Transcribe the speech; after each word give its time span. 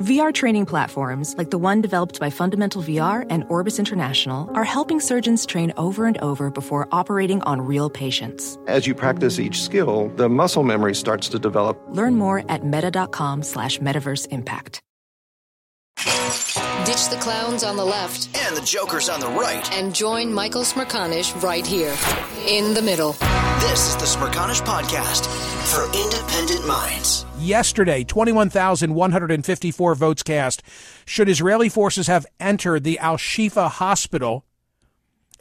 VR 0.00 0.32
training 0.32 0.64
platforms, 0.64 1.34
like 1.36 1.50
the 1.50 1.58
one 1.58 1.82
developed 1.82 2.18
by 2.18 2.30
Fundamental 2.30 2.82
VR 2.82 3.26
and 3.28 3.44
Orbis 3.50 3.78
International, 3.78 4.50
are 4.54 4.64
helping 4.64 4.98
surgeons 4.98 5.44
train 5.44 5.74
over 5.76 6.06
and 6.06 6.16
over 6.22 6.50
before 6.50 6.88
operating 6.90 7.42
on 7.42 7.60
real 7.60 7.90
patients. 7.90 8.58
As 8.66 8.86
you 8.86 8.94
practice 8.94 9.38
each 9.38 9.60
skill, 9.60 10.10
the 10.16 10.26
muscle 10.30 10.62
memory 10.62 10.94
starts 10.94 11.28
to 11.28 11.38
develop. 11.38 11.78
Learn 11.90 12.16
more 12.16 12.42
at 12.48 12.64
meta.com 12.64 13.42
slash 13.42 13.78
metaverse 13.80 14.26
impact. 14.28 14.80
Ditch 16.86 17.10
the 17.10 17.18
clowns 17.20 17.62
on 17.62 17.76
the 17.76 17.84
left 17.84 18.34
and 18.38 18.56
the 18.56 18.62
jokers 18.62 19.10
on 19.10 19.20
the 19.20 19.28
right. 19.28 19.70
and 19.74 19.94
join 19.94 20.32
Michael 20.32 20.62
Smerconish 20.62 21.42
right 21.42 21.66
here 21.66 21.94
in 22.48 22.72
the 22.72 22.80
middle. 22.80 23.12
This 23.60 23.88
is 23.88 23.96
the 23.96 24.06
Smerconish 24.06 24.62
Podcast 24.62 25.26
for 25.70 25.84
independent 25.96 26.66
minds. 26.66 27.24
Yesterday, 27.38 28.02
21,154 28.02 29.94
votes 29.94 30.22
cast. 30.22 30.62
Should 31.04 31.28
Israeli 31.28 31.68
forces 31.68 32.08
have 32.08 32.26
entered 32.40 32.82
the 32.82 32.98
Al 32.98 33.16
Shifa 33.16 33.70
hospital? 33.70 34.44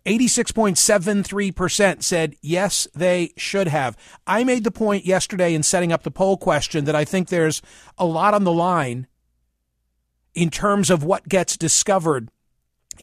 86.73% 0.05 2.03
said 2.03 2.35
yes, 2.41 2.87
they 2.95 3.33
should 3.37 3.67
have. 3.67 3.97
I 4.25 4.43
made 4.43 4.63
the 4.63 4.71
point 4.71 5.05
yesterday 5.05 5.53
in 5.53 5.63
setting 5.63 5.91
up 5.91 6.03
the 6.03 6.11
poll 6.11 6.37
question 6.37 6.85
that 6.85 6.95
I 6.95 7.05
think 7.05 7.27
there's 7.27 7.61
a 7.97 8.05
lot 8.05 8.33
on 8.33 8.43
the 8.43 8.51
line 8.51 9.07
in 10.33 10.49
terms 10.49 10.89
of 10.89 11.03
what 11.03 11.27
gets 11.27 11.57
discovered 11.57 12.29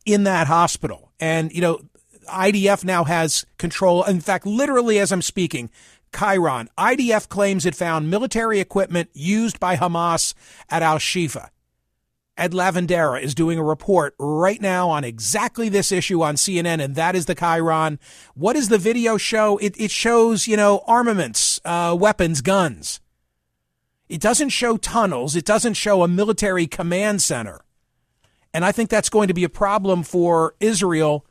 in 0.05 0.25
that 0.25 0.47
hospital. 0.47 1.13
And, 1.21 1.53
you 1.53 1.61
know, 1.61 1.81
IDF 2.29 2.85
now 2.85 3.05
has 3.05 3.45
control. 3.59 4.05
In 4.05 4.21
fact, 4.21 4.47
literally 4.47 4.99
as 4.99 5.13
I'm 5.13 5.23
speaking, 5.23 5.71
Chiron, 6.17 6.69
IDF 6.79 7.29
claims 7.29 7.67
it 7.67 7.75
found 7.75 8.11
military 8.11 8.61
equipment 8.61 9.11
used 9.13 9.61
by 9.61 9.77
Hamas 9.77 10.35
at 10.71 10.83
Al 10.83 10.99
Shifa. 10.99 11.51
Ed 12.39 12.53
Lavandera 12.53 13.21
is 13.21 13.35
doing 13.35 13.59
a 13.59 13.65
report 13.65 14.15
right 14.19 14.61
now 14.61 14.91
on 14.91 15.05
exactly 15.05 15.69
this 15.69 15.91
issue 15.91 16.23
on 16.23 16.35
CNN, 16.35 16.83
and 16.83 16.95
that 16.95 17.17
is 17.17 17.27
the 17.27 17.35
Chiron. 17.35 17.99
What 18.35 18.55
does 18.55 18.69
the 18.69 18.79
video 18.79 19.17
show? 19.17 19.57
It, 19.59 19.79
it 19.81 19.91
shows, 19.91 20.47
you 20.47 20.57
know, 20.57 20.85
armaments, 20.87 21.61
uh, 21.65 21.97
weapons, 21.99 22.43
guns. 22.43 23.01
It 24.09 24.21
doesn't 24.21 24.51
show 24.51 24.77
tunnels. 24.77 25.35
It 25.35 25.47
doesn't 25.47 25.75
show 25.75 26.03
a 26.03 26.09
military 26.09 26.67
command 26.67 27.23
center. 27.23 27.63
And 28.53 28.65
I 28.65 28.73
think 28.73 28.91
that's 28.91 29.09
going 29.09 29.29
to 29.29 29.35
be 29.35 29.45
a 29.45 29.49
problem 29.49 30.03
for 30.03 30.55
Israel 30.61 31.27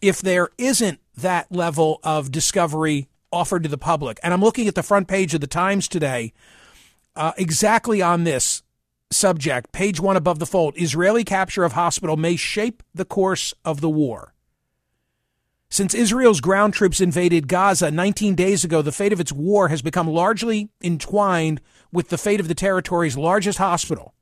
if 0.00 0.20
there 0.20 0.50
isn't 0.58 1.00
that 1.16 1.52
level 1.52 2.00
of 2.02 2.32
discovery 2.32 3.08
offered 3.32 3.62
to 3.62 3.68
the 3.68 3.78
public. 3.78 4.20
And 4.22 4.32
I'm 4.32 4.42
looking 4.42 4.68
at 4.68 4.74
the 4.74 4.82
front 4.82 5.08
page 5.08 5.34
of 5.34 5.40
the 5.40 5.46
Times 5.46 5.88
today, 5.88 6.32
uh, 7.16 7.32
exactly 7.36 8.02
on 8.02 8.24
this 8.24 8.62
subject, 9.10 9.72
page 9.72 10.00
one 10.00 10.16
above 10.16 10.38
the 10.38 10.46
fold 10.46 10.74
Israeli 10.76 11.24
capture 11.24 11.64
of 11.64 11.72
hospital 11.72 12.16
may 12.16 12.36
shape 12.36 12.82
the 12.94 13.04
course 13.04 13.54
of 13.64 13.80
the 13.80 13.90
war. 13.90 14.32
Since 15.68 15.94
Israel's 15.94 16.42
ground 16.42 16.74
troops 16.74 17.00
invaded 17.00 17.48
Gaza 17.48 17.90
19 17.90 18.34
days 18.34 18.62
ago, 18.62 18.82
the 18.82 18.92
fate 18.92 19.12
of 19.12 19.20
its 19.20 19.32
war 19.32 19.68
has 19.68 19.80
become 19.80 20.06
largely 20.06 20.68
entwined 20.82 21.62
with 21.90 22.10
the 22.10 22.18
fate 22.18 22.40
of 22.40 22.48
the 22.48 22.54
territory's 22.54 23.16
largest 23.16 23.56
hospital. 23.56 24.14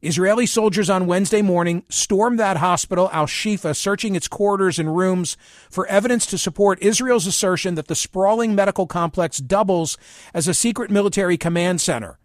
Israeli 0.00 0.46
soldiers 0.46 0.88
on 0.88 1.08
Wednesday 1.08 1.42
morning 1.42 1.82
stormed 1.88 2.38
that 2.38 2.58
hospital, 2.58 3.10
Al 3.12 3.26
Shifa, 3.26 3.74
searching 3.74 4.14
its 4.14 4.28
corridors 4.28 4.78
and 4.78 4.96
rooms 4.96 5.36
for 5.68 5.88
evidence 5.88 6.24
to 6.26 6.38
support 6.38 6.80
Israel's 6.80 7.26
assertion 7.26 7.74
that 7.74 7.88
the 7.88 7.96
sprawling 7.96 8.54
medical 8.54 8.86
complex 8.86 9.38
doubles 9.38 9.98
as 10.32 10.46
a 10.46 10.54
secret 10.54 10.92
military 10.92 11.36
command 11.36 11.80
center. 11.80 12.20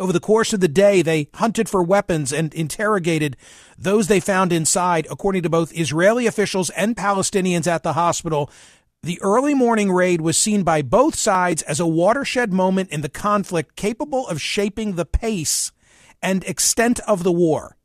Over 0.00 0.12
the 0.12 0.20
course 0.20 0.54
of 0.54 0.60
the 0.60 0.68
day, 0.68 1.02
they 1.02 1.28
hunted 1.34 1.68
for 1.68 1.82
weapons 1.82 2.32
and 2.32 2.52
interrogated 2.54 3.36
those 3.76 4.08
they 4.08 4.18
found 4.18 4.50
inside. 4.50 5.06
According 5.10 5.42
to 5.42 5.50
both 5.50 5.78
Israeli 5.78 6.26
officials 6.26 6.70
and 6.70 6.96
Palestinians 6.96 7.66
at 7.66 7.82
the 7.82 7.92
hospital, 7.92 8.50
the 9.02 9.20
early 9.20 9.52
morning 9.52 9.92
raid 9.92 10.22
was 10.22 10.38
seen 10.38 10.62
by 10.62 10.80
both 10.80 11.14
sides 11.14 11.60
as 11.62 11.78
a 11.78 11.86
watershed 11.86 12.54
moment 12.54 12.88
in 12.88 13.02
the 13.02 13.10
conflict 13.10 13.76
capable 13.76 14.26
of 14.28 14.40
shaping 14.40 14.94
the 14.94 15.04
pace 15.04 15.70
and 16.24 16.42
extent 16.44 16.98
of 17.00 17.22
the 17.22 17.30
war. 17.30 17.76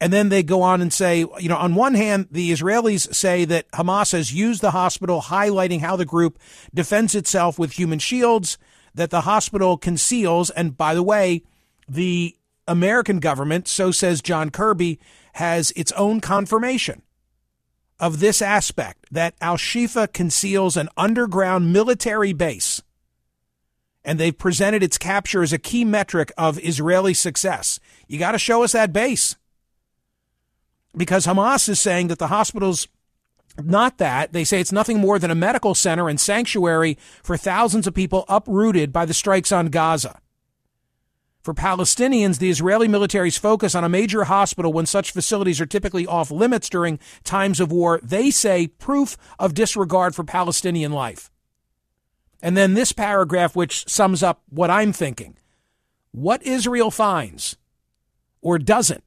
And 0.00 0.12
then 0.12 0.28
they 0.28 0.42
go 0.42 0.62
on 0.62 0.80
and 0.80 0.92
say, 0.92 1.26
you 1.40 1.48
know, 1.48 1.56
on 1.56 1.74
one 1.74 1.94
hand, 1.94 2.28
the 2.30 2.52
Israelis 2.52 3.12
say 3.14 3.44
that 3.46 3.70
Hamas 3.72 4.12
has 4.12 4.32
used 4.32 4.62
the 4.62 4.70
hospital, 4.70 5.22
highlighting 5.22 5.80
how 5.80 5.96
the 5.96 6.04
group 6.04 6.38
defends 6.72 7.14
itself 7.14 7.58
with 7.58 7.72
human 7.72 7.98
shields 7.98 8.58
that 8.94 9.10
the 9.10 9.22
hospital 9.22 9.76
conceals. 9.76 10.50
And 10.50 10.76
by 10.76 10.94
the 10.94 11.02
way, 11.02 11.42
the 11.88 12.36
American 12.68 13.18
government, 13.18 13.66
so 13.66 13.90
says 13.90 14.22
John 14.22 14.50
Kirby, 14.50 15.00
has 15.34 15.72
its 15.72 15.92
own 15.92 16.20
confirmation 16.20 17.02
of 17.98 18.20
this 18.20 18.40
aspect 18.40 19.06
that 19.10 19.34
Al 19.40 19.56
Shifa 19.56 20.12
conceals 20.12 20.76
an 20.76 20.90
underground 20.96 21.72
military 21.72 22.34
base. 22.34 22.82
And 24.06 24.18
they've 24.20 24.36
presented 24.36 24.84
its 24.84 24.96
capture 24.96 25.42
as 25.42 25.52
a 25.52 25.58
key 25.58 25.84
metric 25.84 26.32
of 26.38 26.64
Israeli 26.64 27.12
success. 27.12 27.80
You 28.06 28.18
got 28.18 28.32
to 28.32 28.38
show 28.38 28.62
us 28.62 28.72
that 28.72 28.92
base. 28.92 29.36
Because 30.96 31.26
Hamas 31.26 31.68
is 31.68 31.80
saying 31.80 32.06
that 32.08 32.20
the 32.20 32.28
hospital's 32.28 32.88
not 33.62 33.98
that. 33.98 34.32
They 34.32 34.44
say 34.44 34.60
it's 34.60 34.72
nothing 34.72 35.00
more 35.00 35.18
than 35.18 35.30
a 35.30 35.34
medical 35.34 35.74
center 35.74 36.08
and 36.08 36.20
sanctuary 36.20 36.96
for 37.22 37.36
thousands 37.36 37.86
of 37.86 37.94
people 37.94 38.24
uprooted 38.28 38.92
by 38.92 39.04
the 39.06 39.14
strikes 39.14 39.50
on 39.50 39.68
Gaza. 39.68 40.20
For 41.42 41.54
Palestinians, 41.54 42.38
the 42.38 42.50
Israeli 42.50 42.88
military's 42.88 43.38
focus 43.38 43.74
on 43.74 43.84
a 43.84 43.88
major 43.88 44.24
hospital 44.24 44.72
when 44.72 44.86
such 44.86 45.12
facilities 45.12 45.60
are 45.60 45.66
typically 45.66 46.06
off 46.06 46.30
limits 46.30 46.68
during 46.68 46.98
times 47.24 47.60
of 47.60 47.72
war, 47.72 48.00
they 48.02 48.30
say 48.30 48.66
proof 48.66 49.16
of 49.38 49.54
disregard 49.54 50.14
for 50.14 50.24
Palestinian 50.24 50.92
life. 50.92 51.30
And 52.42 52.56
then 52.56 52.74
this 52.74 52.92
paragraph, 52.92 53.56
which 53.56 53.88
sums 53.88 54.22
up 54.22 54.42
what 54.48 54.70
I'm 54.70 54.92
thinking. 54.92 55.36
What 56.12 56.42
Israel 56.42 56.90
finds 56.90 57.56
or 58.40 58.58
doesn't 58.58 59.04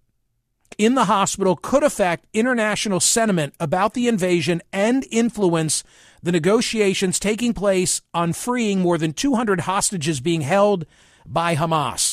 in 0.79 0.95
the 0.95 1.05
hospital 1.05 1.57
could 1.57 1.83
affect 1.83 2.25
international 2.33 3.01
sentiment 3.01 3.53
about 3.59 3.93
the 3.93 4.07
invasion 4.07 4.61
and 4.71 5.05
influence 5.11 5.83
the 6.23 6.31
negotiations 6.31 7.19
taking 7.19 7.53
place 7.53 8.01
on 8.13 8.31
freeing 8.31 8.79
more 8.79 8.97
than 8.97 9.11
200 9.11 9.61
hostages 9.61 10.21
being 10.21 10.41
held 10.41 10.85
by 11.25 11.55
Hamas. 11.55 12.08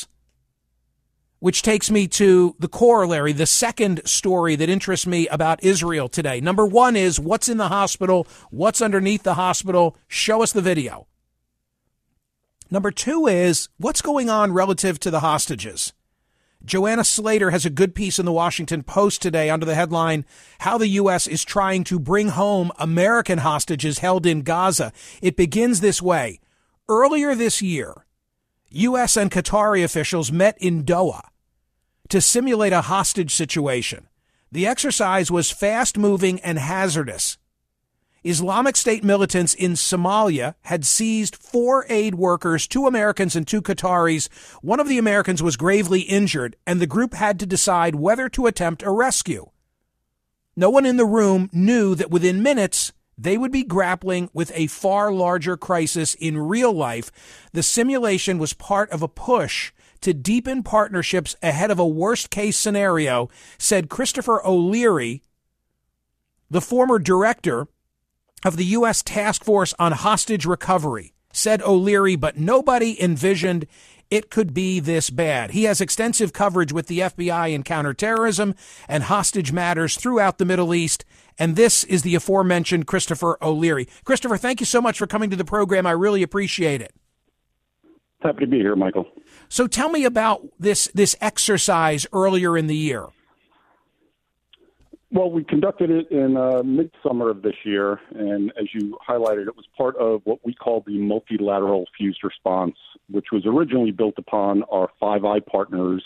Which 1.46 1.62
takes 1.62 1.92
me 1.92 2.08
to 2.08 2.56
the 2.58 2.66
corollary, 2.66 3.32
the 3.32 3.46
second 3.46 4.02
story 4.04 4.56
that 4.56 4.68
interests 4.68 5.06
me 5.06 5.28
about 5.28 5.62
Israel 5.62 6.08
today. 6.08 6.40
Number 6.40 6.66
one 6.66 6.96
is 6.96 7.20
what's 7.20 7.48
in 7.48 7.56
the 7.56 7.68
hospital, 7.68 8.26
what's 8.50 8.82
underneath 8.82 9.22
the 9.22 9.34
hospital. 9.34 9.96
Show 10.08 10.42
us 10.42 10.50
the 10.50 10.60
video. 10.60 11.06
Number 12.68 12.90
two 12.90 13.28
is 13.28 13.68
what's 13.76 14.02
going 14.02 14.28
on 14.28 14.54
relative 14.54 14.98
to 14.98 15.10
the 15.12 15.20
hostages. 15.20 15.92
Joanna 16.64 17.04
Slater 17.04 17.52
has 17.52 17.64
a 17.64 17.70
good 17.70 17.94
piece 17.94 18.18
in 18.18 18.26
the 18.26 18.32
Washington 18.32 18.82
Post 18.82 19.22
today 19.22 19.48
under 19.48 19.64
the 19.64 19.76
headline, 19.76 20.24
How 20.58 20.78
the 20.78 20.88
U.S. 20.88 21.28
is 21.28 21.44
Trying 21.44 21.84
to 21.84 22.00
Bring 22.00 22.30
Home 22.30 22.72
American 22.76 23.38
Hostages 23.38 24.00
Held 24.00 24.26
in 24.26 24.42
Gaza. 24.42 24.92
It 25.22 25.36
begins 25.36 25.78
this 25.78 26.02
way. 26.02 26.40
Earlier 26.88 27.36
this 27.36 27.62
year, 27.62 28.04
U.S. 28.70 29.16
and 29.16 29.30
Qatari 29.30 29.84
officials 29.84 30.32
met 30.32 30.58
in 30.58 30.82
Doha 30.82 31.28
to 32.08 32.20
simulate 32.20 32.72
a 32.72 32.82
hostage 32.82 33.34
situation. 33.34 34.08
The 34.52 34.66
exercise 34.66 35.30
was 35.30 35.50
fast 35.50 35.98
moving 35.98 36.40
and 36.40 36.58
hazardous. 36.58 37.38
Islamic 38.24 38.76
State 38.76 39.04
militants 39.04 39.54
in 39.54 39.72
Somalia 39.72 40.54
had 40.62 40.84
seized 40.84 41.36
four 41.36 41.86
aid 41.88 42.16
workers, 42.16 42.66
two 42.66 42.86
Americans 42.86 43.36
and 43.36 43.46
two 43.46 43.62
Qataris. 43.62 44.28
One 44.62 44.80
of 44.80 44.88
the 44.88 44.98
Americans 44.98 45.42
was 45.42 45.56
gravely 45.56 46.00
injured, 46.00 46.56
and 46.66 46.80
the 46.80 46.88
group 46.88 47.14
had 47.14 47.38
to 47.38 47.46
decide 47.46 47.94
whether 47.94 48.28
to 48.30 48.46
attempt 48.46 48.82
a 48.82 48.90
rescue. 48.90 49.50
No 50.56 50.70
one 50.70 50.86
in 50.86 50.96
the 50.96 51.06
room 51.06 51.50
knew 51.52 51.94
that 51.94 52.10
within 52.10 52.42
minutes, 52.42 52.92
they 53.16 53.38
would 53.38 53.52
be 53.52 53.62
grappling 53.62 54.28
with 54.32 54.50
a 54.54 54.66
far 54.66 55.12
larger 55.12 55.56
crisis 55.56 56.14
in 56.14 56.36
real 56.36 56.72
life. 56.72 57.12
The 57.52 57.62
simulation 57.62 58.38
was 58.38 58.52
part 58.52 58.90
of 58.90 59.02
a 59.02 59.08
push 59.08 59.72
to 60.00 60.14
deepen 60.14 60.62
partnerships 60.62 61.36
ahead 61.42 61.70
of 61.70 61.78
a 61.78 61.86
worst 61.86 62.30
case 62.30 62.56
scenario, 62.56 63.28
said 63.58 63.88
Christopher 63.88 64.44
O'Leary, 64.46 65.22
the 66.50 66.60
former 66.60 66.98
director 66.98 67.66
of 68.44 68.56
the 68.56 68.64
U.S. 68.66 69.02
Task 69.02 69.44
Force 69.44 69.74
on 69.78 69.92
Hostage 69.92 70.46
Recovery. 70.46 71.12
Said 71.32 71.60
O'Leary, 71.60 72.16
but 72.16 72.38
nobody 72.38 73.02
envisioned 73.02 73.66
it 74.10 74.30
could 74.30 74.54
be 74.54 74.80
this 74.80 75.10
bad. 75.10 75.50
He 75.50 75.64
has 75.64 75.80
extensive 75.80 76.32
coverage 76.32 76.72
with 76.72 76.86
the 76.86 77.00
FBI 77.00 77.52
in 77.52 77.62
counterterrorism 77.62 78.54
and 78.88 79.02
hostage 79.02 79.52
matters 79.52 79.96
throughout 79.96 80.38
the 80.38 80.44
Middle 80.44 80.74
East. 80.74 81.04
And 81.38 81.56
this 81.56 81.84
is 81.84 82.02
the 82.02 82.14
aforementioned 82.14 82.86
Christopher 82.86 83.36
O'Leary. 83.42 83.88
Christopher, 84.04 84.36
thank 84.38 84.60
you 84.60 84.66
so 84.66 84.80
much 84.80 84.98
for 84.98 85.06
coming 85.06 85.28
to 85.28 85.36
the 85.36 85.44
program. 85.44 85.86
I 85.86 85.90
really 85.90 86.22
appreciate 86.22 86.80
it. 86.80 86.94
Happy 88.22 88.40
to 88.40 88.46
be 88.46 88.58
here, 88.58 88.76
Michael. 88.76 89.06
So 89.48 89.66
tell 89.66 89.88
me 89.88 90.04
about 90.04 90.46
this 90.58 90.88
this 90.94 91.16
exercise 91.20 92.06
earlier 92.12 92.56
in 92.56 92.66
the 92.66 92.76
year. 92.76 93.06
Well, 95.12 95.30
we 95.30 95.44
conducted 95.44 95.88
it 95.90 96.10
in 96.10 96.36
uh, 96.36 96.62
midsummer 96.64 97.30
of 97.30 97.42
this 97.42 97.54
year, 97.64 98.00
and 98.14 98.52
as 98.60 98.66
you 98.74 98.98
highlighted, 99.08 99.46
it 99.46 99.56
was 99.56 99.64
part 99.76 99.96
of 99.96 100.20
what 100.24 100.40
we 100.44 100.52
call 100.52 100.82
the 100.84 100.98
multilateral 100.98 101.86
fused 101.96 102.24
response, 102.24 102.74
which 103.08 103.26
was 103.30 103.46
originally 103.46 103.92
built 103.92 104.14
upon 104.18 104.64
our 104.64 104.90
Five 104.98 105.24
Eye 105.24 105.40
partners, 105.40 106.04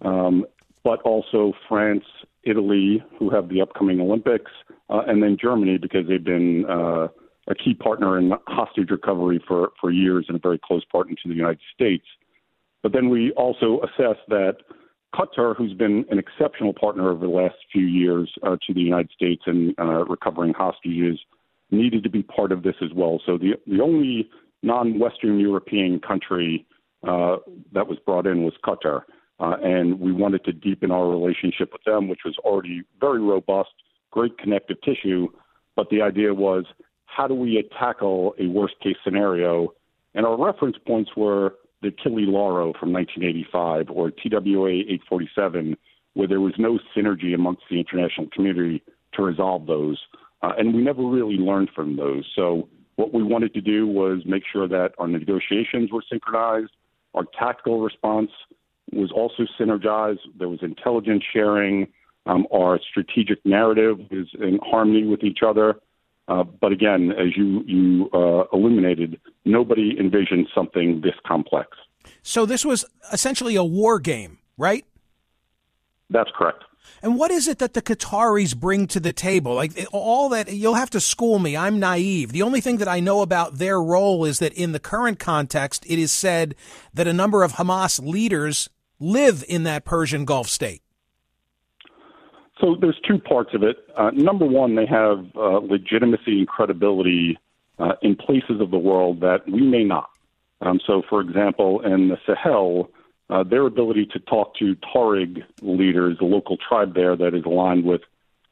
um, 0.00 0.46
but 0.82 1.02
also 1.02 1.52
France, 1.68 2.04
Italy, 2.42 3.04
who 3.18 3.28
have 3.30 3.48
the 3.48 3.60
upcoming 3.60 4.00
Olympics, 4.00 4.50
uh, 4.88 5.02
and 5.06 5.22
then 5.22 5.36
Germany 5.40 5.78
because 5.78 6.08
they've 6.08 6.24
been 6.24 6.64
uh, 6.68 7.08
a 7.48 7.54
key 7.54 7.74
partner 7.74 8.18
in 8.18 8.32
hostage 8.46 8.90
recovery 8.90 9.42
for, 9.46 9.72
for 9.80 9.90
years 9.90 10.24
and 10.28 10.36
a 10.36 10.40
very 10.40 10.58
close 10.58 10.84
partner 10.86 11.14
to 11.22 11.28
the 11.28 11.34
United 11.34 11.60
States. 11.74 12.06
But 12.82 12.92
then 12.92 13.08
we 13.08 13.32
also 13.32 13.80
assessed 13.82 14.26
that 14.28 14.56
Qatar, 15.14 15.54
who's 15.56 15.74
been 15.74 16.04
an 16.10 16.18
exceptional 16.18 16.72
partner 16.72 17.10
over 17.10 17.26
the 17.26 17.32
last 17.32 17.56
few 17.70 17.84
years 17.84 18.32
uh, 18.42 18.56
to 18.66 18.74
the 18.74 18.80
United 18.80 19.10
States 19.12 19.42
in 19.46 19.74
uh, 19.78 20.04
recovering 20.04 20.54
hostages, 20.54 21.18
needed 21.70 22.02
to 22.02 22.10
be 22.10 22.22
part 22.22 22.50
of 22.52 22.62
this 22.62 22.74
as 22.82 22.90
well. 22.94 23.20
So 23.26 23.38
the 23.38 23.52
the 23.66 23.80
only 23.80 24.28
non-Western 24.62 25.38
European 25.38 26.00
country 26.00 26.66
uh, 27.06 27.36
that 27.72 27.86
was 27.88 27.98
brought 28.06 28.26
in 28.26 28.44
was 28.44 28.54
Qatar, 28.64 29.02
uh, 29.40 29.56
and 29.62 29.98
we 29.98 30.12
wanted 30.12 30.44
to 30.44 30.52
deepen 30.52 30.90
our 30.90 31.08
relationship 31.08 31.72
with 31.72 31.82
them, 31.84 32.08
which 32.08 32.20
was 32.24 32.36
already 32.38 32.82
very 33.00 33.20
robust, 33.20 33.70
great 34.10 34.38
connective 34.38 34.80
tissue. 34.82 35.28
But 35.74 35.88
the 35.90 36.02
idea 36.02 36.32
was, 36.32 36.64
how 37.06 37.26
do 37.26 37.34
we 37.34 37.68
tackle 37.78 38.34
a 38.38 38.46
worst-case 38.46 38.96
scenario? 39.04 39.74
And 40.14 40.24
our 40.26 40.42
reference 40.42 40.76
points 40.86 41.10
were 41.16 41.54
the 41.82 41.88
Achille 41.88 42.30
Lauro 42.30 42.72
from 42.78 42.92
1985 42.92 43.90
or 43.90 44.10
TWA 44.10 44.70
847, 44.70 45.76
where 46.14 46.28
there 46.28 46.40
was 46.40 46.54
no 46.58 46.78
synergy 46.96 47.34
amongst 47.34 47.62
the 47.70 47.78
international 47.78 48.28
community 48.32 48.82
to 49.14 49.22
resolve 49.22 49.66
those. 49.66 49.98
Uh, 50.42 50.52
and 50.58 50.74
we 50.74 50.82
never 50.82 51.02
really 51.02 51.36
learned 51.36 51.70
from 51.74 51.96
those. 51.96 52.24
So 52.34 52.68
what 52.96 53.12
we 53.12 53.22
wanted 53.22 53.54
to 53.54 53.60
do 53.60 53.86
was 53.86 54.22
make 54.26 54.42
sure 54.50 54.68
that 54.68 54.92
our 54.98 55.08
negotiations 55.08 55.90
were 55.92 56.04
synchronized, 56.10 56.70
our 57.14 57.24
tactical 57.38 57.80
response 57.80 58.30
was 58.92 59.10
also 59.12 59.44
synergized, 59.58 60.18
there 60.38 60.48
was 60.48 60.60
intelligence 60.62 61.22
sharing, 61.32 61.88
um, 62.26 62.46
our 62.52 62.78
strategic 62.90 63.44
narrative 63.44 63.98
was 64.10 64.28
in 64.40 64.58
harmony 64.62 65.04
with 65.04 65.24
each 65.24 65.40
other. 65.46 65.76
Uh, 66.28 66.44
but 66.44 66.72
again, 66.72 67.12
as 67.12 67.36
you 67.36 67.62
you 67.66 68.08
uh, 68.12 68.44
illuminated, 68.52 69.20
nobody 69.44 69.96
envisioned 69.98 70.48
something 70.54 71.00
this 71.02 71.14
complex. 71.26 71.70
So 72.22 72.46
this 72.46 72.64
was 72.64 72.84
essentially 73.12 73.56
a 73.56 73.64
war 73.64 73.98
game, 73.98 74.38
right? 74.56 74.84
That's 76.10 76.30
correct. 76.36 76.64
And 77.02 77.16
what 77.16 77.30
is 77.30 77.48
it 77.48 77.58
that 77.58 77.74
the 77.74 77.82
Qataris 77.82 78.56
bring 78.56 78.86
to 78.88 79.00
the 79.00 79.12
table? 79.12 79.54
Like 79.54 79.72
all 79.92 80.28
that, 80.30 80.52
you'll 80.52 80.74
have 80.74 80.90
to 80.90 81.00
school 81.00 81.38
me. 81.38 81.56
I'm 81.56 81.78
naive. 81.78 82.32
The 82.32 82.42
only 82.42 82.60
thing 82.60 82.78
that 82.78 82.88
I 82.88 83.00
know 83.00 83.22
about 83.22 83.58
their 83.58 83.82
role 83.82 84.24
is 84.24 84.38
that 84.38 84.52
in 84.52 84.72
the 84.72 84.78
current 84.78 85.18
context, 85.18 85.84
it 85.86 85.98
is 85.98 86.12
said 86.12 86.54
that 86.94 87.08
a 87.08 87.12
number 87.12 87.42
of 87.42 87.54
Hamas 87.54 88.04
leaders 88.04 88.68
live 89.00 89.44
in 89.48 89.64
that 89.64 89.84
Persian 89.84 90.24
Gulf 90.24 90.48
state. 90.48 90.81
So 92.60 92.76
there's 92.80 93.00
two 93.06 93.18
parts 93.18 93.50
of 93.54 93.62
it. 93.62 93.78
Uh, 93.96 94.10
number 94.12 94.46
one, 94.46 94.76
they 94.76 94.86
have 94.86 95.24
uh, 95.36 95.58
legitimacy 95.58 96.38
and 96.38 96.48
credibility 96.48 97.38
uh, 97.78 97.94
in 98.02 98.14
places 98.14 98.60
of 98.60 98.70
the 98.70 98.78
world 98.78 99.20
that 99.20 99.48
we 99.48 99.62
may 99.62 99.84
not. 99.84 100.10
Um, 100.60 100.78
so, 100.86 101.02
for 101.08 101.20
example, 101.20 101.80
in 101.80 102.08
the 102.08 102.18
Sahel, 102.26 102.90
uh, 103.30 103.42
their 103.42 103.66
ability 103.66 104.06
to 104.12 104.18
talk 104.20 104.54
to 104.56 104.76
Tuareg 104.76 105.42
leaders, 105.62 106.18
the 106.18 106.26
local 106.26 106.56
tribe 106.56 106.94
there 106.94 107.16
that 107.16 107.34
is 107.34 107.44
aligned 107.44 107.84
with 107.84 108.02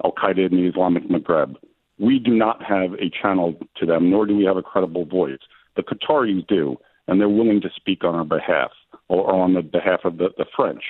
Al 0.05 0.13
Qaeda 0.13 0.51
in 0.51 0.57
the 0.57 0.67
Islamic 0.67 1.05
Maghreb, 1.09 1.57
we 1.99 2.19
do 2.19 2.35
not 2.35 2.63
have 2.63 2.95
a 2.95 3.11
channel 3.11 3.55
to 3.77 3.87
them, 3.87 4.11
nor 4.11 4.27
do 4.27 4.35
we 4.35 4.45
have 4.45 4.57
a 4.57 4.63
credible 4.63 5.05
voice. 5.05 5.39
The 5.77 5.83
Qataris 5.83 6.47
do, 6.49 6.79
and 7.07 7.21
they're 7.21 7.29
willing 7.29 7.61
to 7.61 7.71
speak 7.77 8.05
on 8.05 8.15
our 8.15 8.25
behalf 8.25 8.71
or 9.09 9.33
on 9.33 9.55
the 9.55 9.63
behalf 9.63 10.01
of 10.05 10.17
the, 10.17 10.31
the 10.39 10.47
French, 10.57 10.83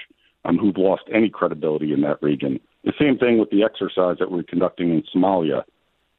um, 0.45 0.59
who've 0.59 0.77
lost 0.77 1.03
any 1.13 1.29
credibility 1.29 1.93
in 1.93 2.01
that 2.03 2.23
region. 2.23 2.61
The 2.85 2.93
same 2.99 3.19
thing 3.19 3.39
with 3.39 3.51
the 3.51 3.63
exercise 3.63 4.17
that 4.19 4.31
we're 4.31 4.43
conducting 4.43 4.91
in 4.91 5.03
Somalia. 5.15 5.65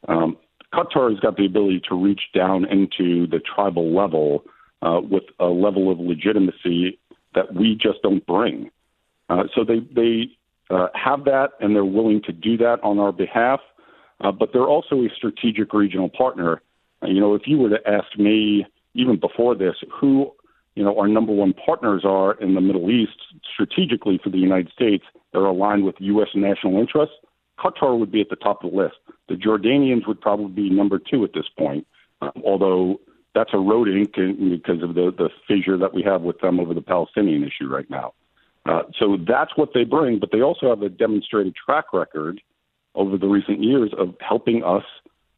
Um, 0.07 0.37
Qatar 0.73 1.09
has 1.09 1.19
got 1.19 1.37
the 1.37 1.45
ability 1.45 1.81
to 1.89 1.95
reach 1.95 2.21
down 2.33 2.65
into 2.65 3.27
the 3.27 3.39
tribal 3.39 3.95
level 3.95 4.43
uh, 4.81 5.01
with 5.01 5.23
a 5.39 5.45
level 5.45 5.91
of 5.91 5.99
legitimacy 5.99 6.99
that 7.35 7.53
we 7.53 7.75
just 7.75 8.01
don't 8.03 8.25
bring. 8.25 8.71
Uh, 9.29 9.43
so 9.55 9.63
they 9.63 9.79
they 9.93 10.29
uh, 10.69 10.87
have 10.93 11.25
that, 11.25 11.51
and 11.59 11.75
they're 11.75 11.85
willing 11.85 12.21
to 12.23 12.31
do 12.31 12.57
that 12.57 12.77
on 12.83 12.99
our 12.99 13.11
behalf. 13.11 13.59
Uh, 14.21 14.31
but 14.31 14.49
they're 14.53 14.67
also 14.67 14.97
a 14.97 15.09
strategic 15.15 15.73
regional 15.73 16.09
partner. 16.09 16.61
Uh, 17.01 17.07
you 17.07 17.19
know, 17.19 17.33
if 17.33 17.43
you 17.45 17.57
were 17.57 17.69
to 17.69 17.79
ask 17.87 18.17
me 18.17 18.65
even 18.93 19.19
before 19.19 19.55
this, 19.55 19.75
who 19.99 20.31
you 20.75 20.83
know 20.83 20.97
our 20.97 21.07
number 21.07 21.33
one 21.33 21.53
partners 21.53 22.03
are 22.05 22.33
in 22.35 22.55
the 22.55 22.61
Middle 22.61 22.89
East 22.89 23.17
strategically 23.53 24.19
for 24.23 24.29
the 24.29 24.37
United 24.37 24.71
States, 24.71 25.03
they're 25.31 25.45
aligned 25.45 25.85
with 25.85 25.95
U.S. 25.99 26.29
national 26.35 26.79
interests. 26.79 27.15
Qatar 27.59 27.97
would 27.99 28.11
be 28.11 28.21
at 28.21 28.29
the 28.29 28.35
top 28.35 28.63
of 28.63 28.71
the 28.71 28.77
list. 28.77 28.95
The 29.29 29.35
Jordanians 29.35 30.07
would 30.07 30.19
probably 30.19 30.51
be 30.51 30.69
number 30.69 30.99
two 30.99 31.23
at 31.23 31.33
this 31.33 31.45
point, 31.57 31.85
uh, 32.21 32.31
although 32.43 32.99
that's 33.33 33.51
eroding 33.53 34.05
because 34.05 34.83
of 34.83 34.95
the, 34.95 35.13
the 35.17 35.29
fissure 35.47 35.77
that 35.77 35.93
we 35.93 36.03
have 36.03 36.21
with 36.21 36.39
them 36.39 36.59
over 36.59 36.73
the 36.73 36.81
Palestinian 36.81 37.43
issue 37.43 37.67
right 37.67 37.89
now. 37.89 38.13
Uh, 38.65 38.83
so 38.99 39.17
that's 39.27 39.51
what 39.55 39.69
they 39.73 39.83
bring, 39.83 40.19
but 40.19 40.31
they 40.31 40.41
also 40.41 40.69
have 40.69 40.81
a 40.81 40.89
demonstrated 40.89 41.55
track 41.55 41.93
record 41.93 42.41
over 42.93 43.17
the 43.17 43.27
recent 43.27 43.63
years 43.63 43.91
of 43.97 44.13
helping 44.19 44.63
us 44.63 44.83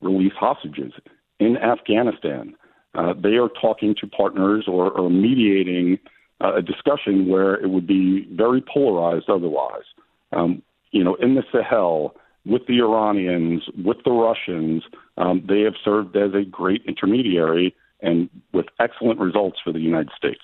release 0.02 0.34
hostages 0.38 0.92
in 1.40 1.58
Afghanistan. 1.58 2.56
Uh, 2.96 3.14
they 3.14 3.36
are 3.36 3.50
talking 3.62 3.96
to 4.00 4.08
partners 4.08 4.66
or, 4.68 4.92
or 4.92 5.10
mediating 5.10 5.98
uh, 6.42 6.56
a 6.56 6.62
discussion 6.62 7.28
where 7.28 7.56
it 7.56 7.70
would 7.70 7.88
be 7.88 8.28
very 8.32 8.62
polarized 8.62 9.30
otherwise. 9.30 9.84
Um, 10.32 10.62
you 10.92 11.04
know, 11.04 11.16
in 11.16 11.36
the 11.36 11.44
Sahel, 11.52 12.16
with 12.46 12.68
the 12.68 12.80
Iranians, 12.80 13.64
with 13.84 13.98
the 14.04 14.12
Russians, 14.12 14.84
um, 15.18 15.44
they 15.48 15.62
have 15.62 15.76
served 15.84 16.16
as 16.16 16.34
a 16.34 16.44
great 16.44 16.84
intermediary 16.88 17.76
and 18.02 18.30
with 18.52 18.66
excellent 18.80 19.20
results 19.20 19.60
for 19.64 19.72
the 19.72 19.80
United 19.80 20.12
States. 20.16 20.42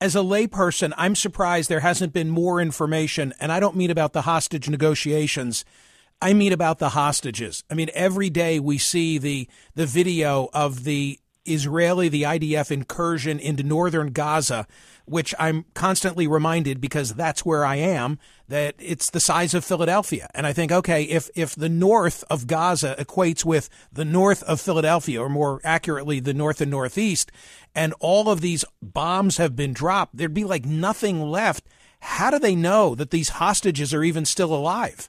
As 0.00 0.14
a 0.14 0.20
layperson, 0.20 0.92
I'm 0.96 1.14
surprised 1.14 1.68
there 1.68 1.80
hasn't 1.80 2.12
been 2.12 2.30
more 2.30 2.60
information, 2.60 3.34
and 3.40 3.50
I 3.50 3.60
don't 3.60 3.76
mean 3.76 3.90
about 3.90 4.12
the 4.12 4.22
hostage 4.22 4.68
negotiations. 4.68 5.64
I 6.20 6.32
mean 6.32 6.52
about 6.52 6.78
the 6.78 6.90
hostages. 6.90 7.64
I 7.70 7.74
mean, 7.74 7.90
every 7.94 8.30
day 8.30 8.60
we 8.60 8.78
see 8.78 9.18
the 9.18 9.48
the 9.74 9.86
video 9.86 10.48
of 10.54 10.84
the 10.84 11.18
Israeli, 11.48 12.08
the 12.08 12.22
IDF 12.22 12.70
incursion 12.70 13.38
into 13.38 13.62
northern 13.62 14.12
Gaza, 14.12 14.66
which 15.04 15.34
I'm 15.38 15.64
constantly 15.74 16.26
reminded 16.26 16.80
because 16.80 17.14
that's 17.14 17.44
where 17.44 17.64
I 17.64 17.76
am, 17.76 18.18
that 18.48 18.74
it's 18.78 19.10
the 19.10 19.20
size 19.20 19.54
of 19.54 19.64
Philadelphia. 19.64 20.28
And 20.34 20.46
I 20.46 20.52
think, 20.52 20.72
okay, 20.72 21.04
if, 21.04 21.30
if 21.34 21.54
the 21.54 21.68
north 21.68 22.24
of 22.28 22.46
Gaza 22.46 22.96
equates 22.98 23.44
with 23.44 23.68
the 23.92 24.04
north 24.04 24.42
of 24.44 24.60
Philadelphia, 24.60 25.20
or 25.20 25.28
more 25.28 25.60
accurately, 25.64 26.20
the 26.20 26.34
north 26.34 26.60
and 26.60 26.70
northeast, 26.70 27.30
and 27.74 27.94
all 28.00 28.28
of 28.28 28.40
these 28.40 28.64
bombs 28.82 29.36
have 29.36 29.54
been 29.54 29.72
dropped, 29.72 30.16
there'd 30.16 30.34
be 30.34 30.44
like 30.44 30.64
nothing 30.64 31.22
left. 31.22 31.66
How 32.00 32.30
do 32.30 32.38
they 32.38 32.54
know 32.54 32.94
that 32.94 33.10
these 33.10 33.30
hostages 33.30 33.94
are 33.94 34.04
even 34.04 34.24
still 34.24 34.52
alive? 34.52 35.08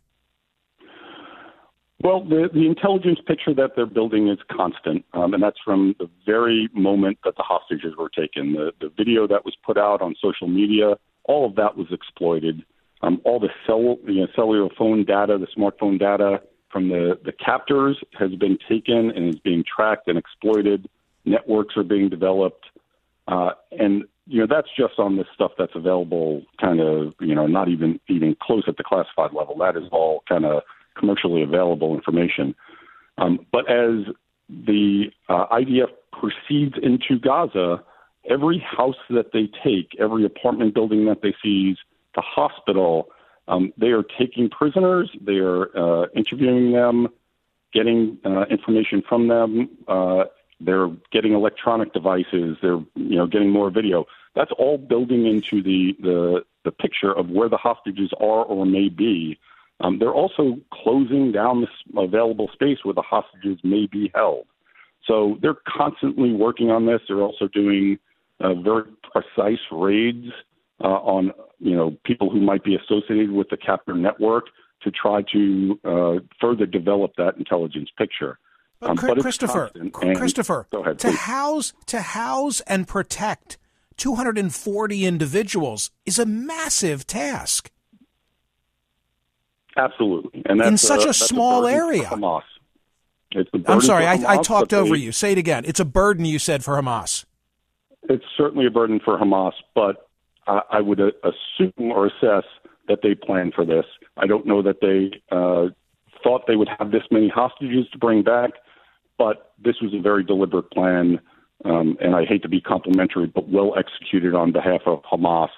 Well, 2.03 2.23
the, 2.23 2.49
the 2.53 2.67
intelligence 2.67 3.19
picture 3.25 3.55
that 3.55 3.71
they're 3.75 3.87
building 3.87 4.27
is 4.27 4.37
constant, 4.51 5.03
um, 5.13 5.33
and 5.33 5.41
that's 5.41 5.57
from 5.65 5.95
the 5.99 6.07
very 6.25 6.69
moment 6.73 7.17
that 7.23 7.35
the 7.37 7.43
hostages 7.43 7.95
were 7.97 8.09
taken. 8.09 8.53
The, 8.53 8.71
the 8.79 8.91
video 8.95 9.27
that 9.27 9.43
was 9.45 9.55
put 9.65 9.77
out 9.77 10.01
on 10.01 10.15
social 10.21 10.47
media, 10.47 10.97
all 11.23 11.47
of 11.47 11.55
that 11.55 11.75
was 11.75 11.87
exploited. 11.91 12.63
Um, 13.01 13.19
all 13.25 13.39
the 13.39 13.49
cell, 13.65 13.97
you 14.05 14.21
know, 14.21 14.27
cellular 14.35 14.69
phone 14.77 15.05
data, 15.05 15.39
the 15.39 15.47
smartphone 15.59 15.99
data 15.99 16.41
from 16.71 16.89
the, 16.89 17.19
the 17.25 17.31
captors 17.31 17.97
has 18.17 18.31
been 18.35 18.59
taken 18.69 19.11
and 19.11 19.29
is 19.29 19.39
being 19.39 19.63
tracked 19.63 20.07
and 20.07 20.19
exploited. 20.19 20.87
Networks 21.25 21.75
are 21.77 21.83
being 21.83 22.09
developed. 22.09 22.65
Uh, 23.27 23.51
and 23.71 24.03
you 24.27 24.39
know 24.39 24.47
that's 24.49 24.69
just 24.77 24.99
on 24.99 25.15
the 25.15 25.25
stuff 25.33 25.51
that's 25.57 25.75
available, 25.75 26.43
kind 26.61 26.79
of 26.79 27.13
you 27.19 27.33
know 27.33 27.47
not 27.47 27.69
even 27.69 27.99
even 28.07 28.35
close 28.41 28.63
at 28.67 28.77
the 28.77 28.83
classified 28.83 29.33
level. 29.33 29.57
That 29.57 29.75
is 29.75 29.83
all 29.91 30.23
kind 30.27 30.45
of 30.45 30.63
commercially 30.97 31.43
available 31.43 31.95
information. 31.95 32.55
Um, 33.17 33.45
but 33.51 33.69
as 33.69 34.05
the 34.49 35.11
uh, 35.29 35.47
IDF 35.47 35.89
proceeds 36.11 36.75
into 36.81 37.19
Gaza, 37.19 37.83
every 38.29 38.59
house 38.59 38.95
that 39.09 39.31
they 39.33 39.49
take, 39.63 39.95
every 39.99 40.25
apartment 40.25 40.73
building 40.73 41.05
that 41.05 41.21
they 41.21 41.33
seize, 41.43 41.77
the 42.15 42.21
hospital, 42.21 43.09
um, 43.47 43.73
they 43.77 43.87
are 43.87 44.03
taking 44.03 44.49
prisoners, 44.49 45.09
they 45.21 45.37
are 45.37 45.77
uh, 45.77 46.07
interviewing 46.15 46.73
them, 46.73 47.07
getting 47.73 48.17
uh, 48.25 48.45
information 48.49 49.03
from 49.07 49.27
them. 49.27 49.69
Uh, 49.87 50.25
they're 50.59 50.89
getting 51.11 51.33
electronic 51.33 51.93
devices. 51.93 52.57
They're 52.61 52.81
you 52.95 53.15
know 53.15 53.27
getting 53.27 53.49
more 53.49 53.69
video. 53.69 54.05
That's 54.35 54.51
all 54.57 54.77
building 54.77 55.25
into 55.27 55.61
the 55.61 55.95
the, 56.01 56.45
the 56.65 56.71
picture 56.71 57.13
of 57.13 57.29
where 57.29 57.49
the 57.49 57.57
hostages 57.57 58.11
are 58.19 58.43
or 58.43 58.65
may 58.65 58.89
be. 58.89 59.39
Um, 59.79 59.99
they're 59.99 60.13
also 60.13 60.57
closing 60.73 61.31
down 61.31 61.61
this 61.61 61.69
available 61.95 62.49
space 62.53 62.79
where 62.83 62.95
the 62.95 63.03
hostages 63.03 63.59
may 63.63 63.87
be 63.91 64.11
held. 64.15 64.47
So 65.05 65.37
they're 65.41 65.57
constantly 65.67 66.33
working 66.33 66.69
on 66.69 66.85
this. 66.85 66.99
They're 67.07 67.21
also 67.21 67.47
doing 67.47 67.97
uh, 68.39 68.55
very 68.55 68.83
precise 69.11 69.59
raids 69.71 70.27
uh, 70.83 70.87
on 70.87 71.31
you 71.59 71.75
know 71.75 71.95
people 72.05 72.29
who 72.29 72.41
might 72.41 72.63
be 72.63 72.75
associated 72.75 73.31
with 73.31 73.49
the 73.49 73.57
captor 73.57 73.93
network 73.93 74.45
to 74.83 74.91
try 74.91 75.23
to 75.33 75.79
uh, 75.83 76.13
further 76.39 76.65
develop 76.65 77.11
that 77.17 77.35
intelligence 77.37 77.89
picture. 77.97 78.37
But, 78.79 78.89
um, 78.91 78.95
but 78.95 79.19
Christopher, 79.19 79.71
Christopher, 79.91 80.67
ahead, 80.71 80.99
to 80.99 81.11
house 81.11 81.73
to 81.87 82.01
house 82.01 82.61
and 82.61 82.87
protect 82.87 83.57
240 83.97 85.05
individuals 85.05 85.89
is 86.05 86.19
a 86.19 86.25
massive 86.25 87.07
task. 87.07 87.71
Absolutely, 89.77 90.41
and 90.45 90.61
in 90.61 90.77
such 90.77 91.05
a, 91.05 91.09
a 91.09 91.13
small 91.13 91.65
area. 91.65 92.03
Hamas. 92.03 92.41
I'm 93.67 93.81
sorry, 93.81 94.05
I, 94.05 94.35
I, 94.35 94.41
talked 94.41 94.73
over 94.73 94.95
they, 94.95 95.01
you. 95.01 95.11
Say 95.11 95.33
it 95.33 95.37
again. 95.37 95.63
It's 95.65 95.79
a 95.79 95.85
burden, 95.85 96.25
you 96.25 96.39
said, 96.39 96.63
for 96.63 96.75
Hamas. 96.75 97.25
It's 98.03 98.23
certainly 98.37 98.65
a 98.65 98.71
burden 98.71 99.01
for 99.03 99.17
Hamas, 99.17 99.51
but 99.75 100.09
I, 100.47 100.61
I 100.71 100.81
would 100.81 100.99
uh, 100.99 101.11
assume 101.23 101.91
or 101.91 102.07
assess 102.07 102.45
that 102.87 102.99
they 103.03 103.15
planned 103.15 103.53
for 103.53 103.65
this. 103.65 103.85
I 104.15 104.27
don't 104.27 104.45
know 104.45 104.61
that 104.63 104.81
they 104.81 105.19
uh, 105.29 105.67
thought 106.23 106.47
they 106.47 106.55
would 106.55 106.69
have 106.79 106.91
this 106.91 107.03
many 107.11 107.29
hostages 107.29 107.87
to 107.91 107.97
bring 107.97 108.23
back, 108.23 108.51
but 109.17 109.53
this 109.63 109.75
was 109.81 109.93
a 109.93 110.01
very 110.01 110.23
deliberate 110.23 110.71
plan, 110.71 111.19
um, 111.65 111.97
and 111.99 112.15
I 112.15 112.25
hate 112.25 112.43
to 112.43 112.49
be 112.49 112.61
complimentary, 112.61 113.27
but 113.27 113.49
well 113.49 113.73
executed 113.77 114.33
on 114.33 114.51
behalf 114.51 114.81
of 114.85 115.01
Hamas. 115.03 115.49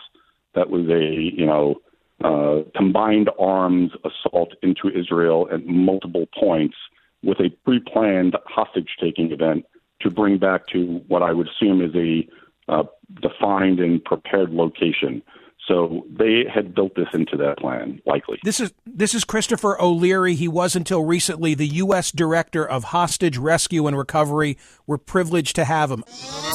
That 0.56 0.70
was 0.70 0.88
a 0.90 1.36
you 1.38 1.46
know 1.46 1.76
uh, 2.24 2.64
combined 2.76 3.30
arms 3.40 3.92
assault 4.04 4.54
into 4.62 4.90
Israel 4.90 5.48
at 5.52 5.66
multiple 5.66 6.26
points 6.38 6.76
with 7.24 7.40
a 7.40 7.50
pre-planned 7.66 8.36
hostage-taking 8.46 9.32
event 9.32 9.66
to 10.02 10.10
bring 10.10 10.38
back 10.38 10.68
to 10.68 11.02
what 11.08 11.22
I 11.22 11.34
would 11.34 11.48
assume 11.48 11.82
is 11.82 11.94
a 11.96 12.28
uh, 12.72 12.84
defined 13.22 13.80
and 13.80 14.04
prepared 14.04 14.52
location. 14.52 15.22
So 15.68 16.06
they 16.10 16.46
had 16.52 16.74
built 16.74 16.96
this 16.96 17.08
into 17.14 17.38
that 17.38 17.60
plan, 17.60 18.02
likely. 18.06 18.40
This 18.44 18.60
is 18.60 18.74
this 18.88 19.14
is 19.14 19.24
Christopher 19.24 19.80
O'Leary. 19.80 20.34
He 20.34 20.48
was 20.48 20.76
until 20.76 21.04
recently 21.04 21.54
the 21.54 21.68
U.S. 21.68 22.12
Director 22.12 22.68
of 22.68 22.86
Hostage 22.86 23.38
Rescue 23.38 23.86
and 23.86 23.98
Recovery. 23.98 24.58
We're 24.88 24.98
privileged 24.98 25.56
to 25.58 25.66
have 25.66 25.92
him. 25.92 26.04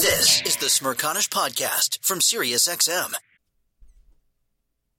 This 0.00 0.42
is 0.42 0.56
the 0.56 0.66
Smerconish 0.66 1.28
Podcast 1.28 2.04
from 2.04 2.18
SiriusXM. 2.18 3.14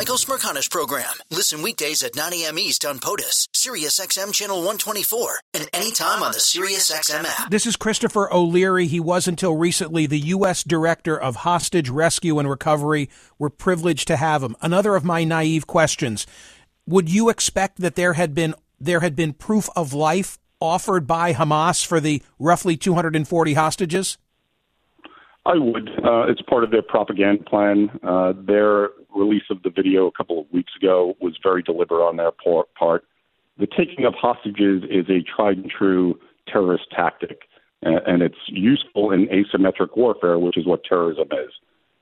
The 0.00 0.04
Michael 0.04 0.16
Smerconish 0.16 0.70
Program. 0.70 1.12
Listen 1.30 1.60
weekdays 1.60 2.02
at 2.02 2.16
9 2.16 2.32
a.m. 2.32 2.58
East 2.58 2.86
on 2.86 3.00
POTUS, 3.00 3.48
SiriusXM 3.52 4.32
Channel 4.32 4.56
124, 4.56 5.40
and 5.52 5.68
anytime 5.74 6.22
on 6.22 6.32
the 6.32 6.38
SiriusXM 6.38 7.26
app. 7.26 7.50
This 7.50 7.66
is 7.66 7.76
Christopher 7.76 8.32
O'Leary. 8.32 8.86
He 8.86 8.98
was 8.98 9.28
until 9.28 9.54
recently 9.58 10.06
the 10.06 10.18
U.S. 10.18 10.64
Director 10.64 11.20
of 11.20 11.36
Hostage 11.36 11.90
Rescue 11.90 12.38
and 12.38 12.48
Recovery. 12.48 13.10
We're 13.38 13.50
privileged 13.50 14.08
to 14.08 14.16
have 14.16 14.42
him. 14.42 14.56
Another 14.62 14.96
of 14.96 15.04
my 15.04 15.22
naive 15.22 15.66
questions. 15.66 16.26
Would 16.86 17.10
you 17.10 17.28
expect 17.28 17.76
that 17.82 17.94
there 17.94 18.14
had 18.14 18.34
been 18.34 18.54
there 18.80 19.00
had 19.00 19.14
been 19.14 19.34
proof 19.34 19.68
of 19.76 19.92
life 19.92 20.38
offered 20.60 21.06
by 21.06 21.34
Hamas 21.34 21.84
for 21.84 22.00
the 22.00 22.22
roughly 22.38 22.78
240 22.78 23.52
hostages? 23.52 24.16
I 25.44 25.56
would. 25.56 25.90
Uh, 26.02 26.22
it's 26.30 26.40
part 26.42 26.64
of 26.64 26.70
their 26.70 26.82
propaganda 26.82 27.44
plan. 27.44 27.90
Uh, 28.02 28.32
their 28.34 28.90
release 29.14 29.44
of 29.50 29.62
the 29.62 29.70
video 29.70 30.06
a 30.06 30.12
couple 30.12 30.40
of 30.40 30.46
weeks 30.52 30.72
ago 30.80 31.14
was 31.20 31.36
very 31.42 31.62
deliberate 31.62 32.06
on 32.06 32.16
their 32.16 32.30
part. 32.32 33.04
The 33.58 33.66
taking 33.66 34.04
of 34.04 34.14
hostages 34.14 34.82
is 34.84 35.06
a 35.08 35.22
tried 35.22 35.58
and 35.58 35.70
true 35.70 36.18
terrorist 36.48 36.84
tactic, 36.94 37.42
and 37.82 38.22
it's 38.22 38.38
useful 38.48 39.12
in 39.12 39.28
asymmetric 39.28 39.96
warfare, 39.96 40.38
which 40.38 40.56
is 40.56 40.66
what 40.66 40.84
terrorism 40.84 41.28
is. 41.32 41.52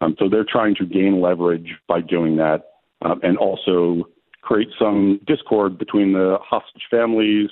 Um, 0.01 0.15
so 0.19 0.29
they're 0.29 0.47
trying 0.49 0.77
to 0.77 0.87
gain 0.87 1.21
leverage 1.21 1.75
by 1.89 2.01
doing 2.01 2.37
that, 2.37 2.71
um, 3.03 3.21
and 3.23 3.37
also 3.37 4.09
create 4.43 4.69
some 4.79 5.21
discord 5.27 5.77
between 5.79 6.13
the 6.13 6.39
hostage 6.41 6.83
families 6.91 7.51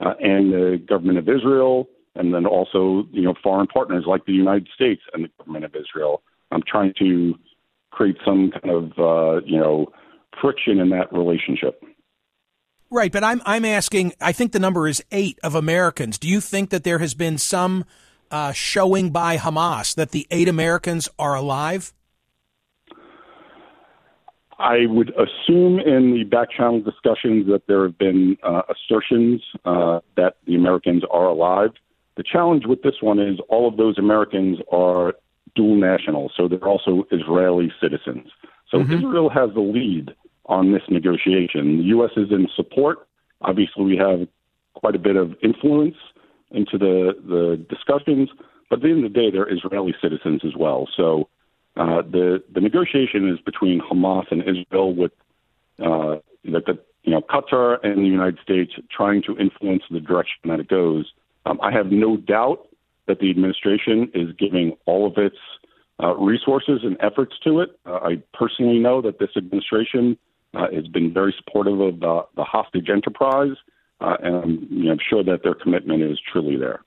uh, 0.00 0.14
and 0.20 0.52
the 0.52 0.82
government 0.86 1.18
of 1.18 1.28
Israel 1.28 1.88
and 2.16 2.34
then 2.34 2.46
also 2.46 3.06
you 3.12 3.22
know 3.22 3.34
foreign 3.42 3.66
partners 3.66 4.04
like 4.06 4.24
the 4.26 4.32
United 4.32 4.68
States 4.74 5.02
and 5.12 5.24
the 5.24 5.30
government 5.38 5.64
of 5.64 5.74
Israel. 5.74 6.22
I'm 6.50 6.62
trying 6.66 6.94
to 6.98 7.34
create 7.96 8.16
some 8.24 8.52
kind 8.52 8.70
of 8.70 8.84
uh, 8.98 9.40
you 9.44 9.58
know 9.58 9.86
friction 10.40 10.78
in 10.78 10.90
that 10.90 11.12
relationship. 11.12 11.82
Right, 12.90 13.10
but 13.10 13.24
I'm 13.24 13.42
I'm 13.44 13.64
asking. 13.64 14.12
I 14.20 14.32
think 14.32 14.52
the 14.52 14.60
number 14.60 14.86
is 14.86 15.02
eight 15.10 15.38
of 15.42 15.54
Americans. 15.54 16.18
Do 16.18 16.28
you 16.28 16.40
think 16.40 16.70
that 16.70 16.84
there 16.84 16.98
has 16.98 17.14
been 17.14 17.38
some 17.38 17.84
uh, 18.30 18.52
showing 18.52 19.10
by 19.10 19.38
Hamas 19.38 19.94
that 19.96 20.10
the 20.10 20.26
eight 20.30 20.48
Americans 20.48 21.08
are 21.18 21.34
alive? 21.34 21.92
I 24.58 24.86
would 24.86 25.10
assume 25.10 25.80
in 25.80 26.14
the 26.14 26.24
back 26.24 26.48
channel 26.50 26.80
discussions 26.80 27.46
that 27.48 27.62
there 27.66 27.82
have 27.82 27.98
been 27.98 28.38
uh, 28.42 28.62
assertions 28.70 29.42
uh, 29.64 30.00
that 30.16 30.36
the 30.46 30.54
Americans 30.54 31.02
are 31.10 31.26
alive. 31.26 31.72
The 32.16 32.22
challenge 32.22 32.64
with 32.66 32.82
this 32.82 32.94
one 33.02 33.18
is 33.18 33.38
all 33.50 33.68
of 33.68 33.76
those 33.76 33.98
Americans 33.98 34.58
are 34.72 35.14
dual 35.56 35.76
nationals, 35.76 36.32
so 36.36 36.46
they're 36.46 36.68
also 36.68 37.06
Israeli 37.10 37.72
citizens. 37.80 38.28
So 38.70 38.78
mm-hmm. 38.78 38.92
Israel 38.92 39.30
has 39.30 39.50
the 39.54 39.60
lead 39.60 40.14
on 40.46 40.72
this 40.72 40.82
negotiation. 40.88 41.78
The 41.78 41.84
U.S. 41.96 42.10
is 42.16 42.30
in 42.30 42.46
support. 42.54 43.08
Obviously, 43.40 43.84
we 43.84 43.96
have 43.96 44.28
quite 44.74 44.94
a 44.94 44.98
bit 44.98 45.16
of 45.16 45.34
influence 45.42 45.96
into 46.50 46.78
the, 46.78 47.12
the 47.26 47.66
discussions, 47.68 48.28
but 48.70 48.76
at 48.76 48.82
the 48.82 48.90
end 48.90 49.04
of 49.04 49.12
the 49.12 49.18
day, 49.18 49.30
they're 49.30 49.52
Israeli 49.52 49.94
citizens 50.00 50.42
as 50.44 50.54
well. 50.56 50.88
So 50.96 51.28
uh, 51.76 52.02
the 52.02 52.42
the 52.54 52.60
negotiation 52.60 53.28
is 53.28 53.38
between 53.40 53.80
Hamas 53.80 54.30
and 54.30 54.42
Israel, 54.42 54.94
with 54.94 55.12
uh, 55.78 56.16
that 56.44 56.66
the 56.66 56.78
you 57.02 57.12
know 57.12 57.20
Qatar 57.20 57.78
and 57.82 57.98
the 57.98 58.08
United 58.08 58.38
States 58.42 58.72
trying 58.90 59.22
to 59.22 59.36
influence 59.38 59.82
the 59.90 60.00
direction 60.00 60.38
that 60.46 60.60
it 60.60 60.68
goes. 60.68 61.12
Um, 61.44 61.60
I 61.62 61.70
have 61.72 61.92
no 61.92 62.16
doubt 62.16 62.65
that 63.06 63.20
the 63.20 63.30
administration 63.30 64.10
is 64.14 64.28
giving 64.38 64.76
all 64.86 65.06
of 65.06 65.16
its 65.16 65.36
uh, 66.02 66.14
resources 66.16 66.80
and 66.82 66.96
efforts 67.00 67.34
to 67.44 67.60
it. 67.60 67.78
Uh, 67.86 67.98
I 68.02 68.22
personally 68.34 68.78
know 68.78 69.00
that 69.02 69.18
this 69.18 69.30
administration 69.36 70.18
uh, 70.54 70.66
has 70.72 70.86
been 70.88 71.12
very 71.12 71.34
supportive 71.38 71.80
of 71.80 72.00
the, 72.00 72.22
the 72.36 72.44
hostage 72.44 72.88
enterprise, 72.90 73.56
uh, 74.00 74.16
and 74.22 74.36
I'm, 74.36 74.68
you 74.70 74.84
know, 74.84 74.92
I'm 74.92 74.98
sure 75.08 75.24
that 75.24 75.42
their 75.42 75.54
commitment 75.54 76.02
is 76.02 76.18
truly 76.30 76.56
there. 76.56 76.80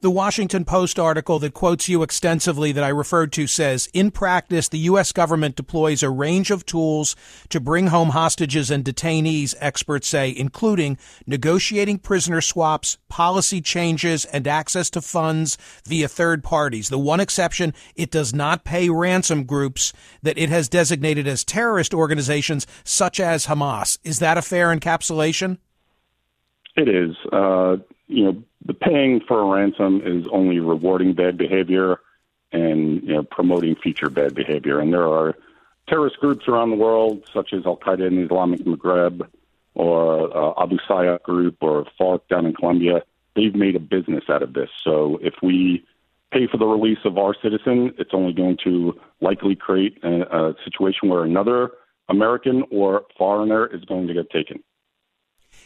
The 0.00 0.10
Washington 0.10 0.64
Post 0.64 0.98
article 0.98 1.38
that 1.40 1.54
quotes 1.54 1.88
you 1.88 2.02
extensively 2.02 2.72
that 2.72 2.84
I 2.84 2.88
referred 2.88 3.32
to 3.32 3.46
says, 3.46 3.88
in 3.92 4.10
practice, 4.10 4.68
the 4.68 4.78
U.S. 4.78 5.12
government 5.12 5.56
deploys 5.56 6.02
a 6.02 6.10
range 6.10 6.50
of 6.50 6.64
tools 6.66 7.16
to 7.48 7.60
bring 7.60 7.88
home 7.88 8.10
hostages 8.10 8.70
and 8.70 8.84
detainees, 8.84 9.54
experts 9.58 10.08
say, 10.08 10.34
including 10.36 10.98
negotiating 11.26 11.98
prisoner 11.98 12.40
swaps, 12.40 12.98
policy 13.08 13.60
changes, 13.60 14.24
and 14.26 14.46
access 14.46 14.90
to 14.90 15.00
funds 15.00 15.58
via 15.86 16.08
third 16.08 16.44
parties. 16.44 16.88
The 16.88 16.98
one 16.98 17.20
exception, 17.20 17.74
it 17.96 18.10
does 18.10 18.34
not 18.34 18.64
pay 18.64 18.88
ransom 18.88 19.44
groups 19.44 19.92
that 20.22 20.38
it 20.38 20.50
has 20.50 20.68
designated 20.68 21.26
as 21.26 21.44
terrorist 21.44 21.92
organizations 21.92 22.66
such 22.84 23.18
as 23.18 23.46
Hamas. 23.46 23.98
Is 24.04 24.18
that 24.20 24.38
a 24.38 24.42
fair 24.42 24.68
encapsulation? 24.68 25.58
It 26.76 26.88
is. 26.88 27.16
Uh, 27.32 27.76
you 28.08 28.24
know, 28.24 28.42
the 28.64 28.74
paying 28.74 29.20
for 29.26 29.40
a 29.40 29.44
ransom 29.44 30.02
is 30.04 30.26
only 30.32 30.60
rewarding 30.60 31.14
bad 31.14 31.36
behavior 31.36 32.00
and 32.52 33.02
you 33.02 33.14
know, 33.14 33.22
promoting 33.22 33.76
future 33.76 34.08
bad 34.10 34.34
behavior. 34.34 34.80
And 34.80 34.92
there 34.92 35.06
are 35.06 35.34
terrorist 35.88 36.18
groups 36.18 36.48
around 36.48 36.70
the 36.70 36.76
world, 36.76 37.28
such 37.32 37.52
as 37.52 37.66
Al 37.66 37.76
Qaeda 37.76 38.06
in 38.06 38.24
Islamic 38.24 38.60
Maghreb, 38.60 39.28
or 39.74 40.36
uh, 40.36 40.62
Abu 40.62 40.78
Sayyaf 40.88 41.22
group, 41.22 41.56
or 41.60 41.86
FARC 41.98 42.26
down 42.28 42.46
in 42.46 42.54
Colombia. 42.54 43.02
They've 43.34 43.54
made 43.54 43.76
a 43.76 43.80
business 43.80 44.24
out 44.28 44.42
of 44.42 44.54
this. 44.54 44.70
So 44.82 45.18
if 45.22 45.34
we 45.42 45.84
pay 46.32 46.46
for 46.46 46.56
the 46.56 46.66
release 46.66 46.98
of 47.04 47.18
our 47.18 47.34
citizen, 47.42 47.92
it's 47.98 48.10
only 48.12 48.32
going 48.32 48.56
to 48.64 48.98
likely 49.20 49.54
create 49.54 49.98
a, 50.02 50.36
a 50.36 50.54
situation 50.64 51.08
where 51.08 51.24
another 51.24 51.70
American 52.08 52.64
or 52.70 53.04
foreigner 53.18 53.66
is 53.66 53.84
going 53.84 54.06
to 54.06 54.14
get 54.14 54.30
taken. 54.30 54.62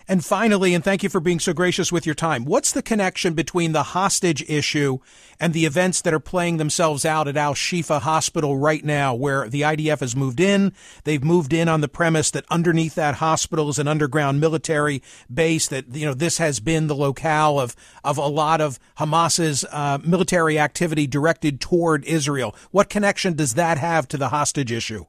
And 0.08 0.24
finally, 0.24 0.74
and 0.74 0.82
thank 0.82 1.02
you 1.02 1.08
for 1.08 1.20
being 1.20 1.38
so 1.38 1.52
gracious 1.52 1.92
with 1.92 2.04
your 2.04 2.14
time, 2.14 2.44
what's 2.44 2.72
the 2.72 2.82
connection 2.82 3.34
between 3.34 3.72
the 3.72 3.82
hostage 3.82 4.42
issue 4.48 4.98
and 5.38 5.52
the 5.52 5.66
events 5.66 6.00
that 6.02 6.14
are 6.14 6.20
playing 6.20 6.56
themselves 6.56 7.04
out 7.04 7.28
at 7.28 7.36
Al 7.36 7.54
Shifa 7.54 8.00
Hospital 8.00 8.56
right 8.56 8.84
now, 8.84 9.14
where 9.14 9.48
the 9.48 9.62
IDF 9.62 10.00
has 10.00 10.16
moved 10.16 10.40
in? 10.40 10.72
They've 11.04 11.22
moved 11.22 11.52
in 11.52 11.68
on 11.68 11.80
the 11.80 11.88
premise 11.88 12.30
that 12.32 12.44
underneath 12.50 12.94
that 12.96 13.16
hospital 13.16 13.68
is 13.68 13.78
an 13.78 13.88
underground 13.88 14.40
military 14.40 15.02
base, 15.32 15.68
that, 15.68 15.94
you 15.94 16.06
know, 16.06 16.14
this 16.14 16.38
has 16.38 16.60
been 16.60 16.88
the 16.88 16.96
locale 16.96 17.60
of, 17.60 17.76
of 18.02 18.18
a 18.18 18.26
lot 18.26 18.60
of 18.60 18.78
Hamas's 18.98 19.64
uh, 19.70 19.98
military 20.04 20.58
activity 20.58 21.06
directed 21.06 21.60
toward 21.60 22.04
Israel. 22.04 22.54
What 22.70 22.88
connection 22.88 23.34
does 23.34 23.54
that 23.54 23.78
have 23.78 24.08
to 24.08 24.16
the 24.16 24.30
hostage 24.30 24.72
issue? 24.72 25.04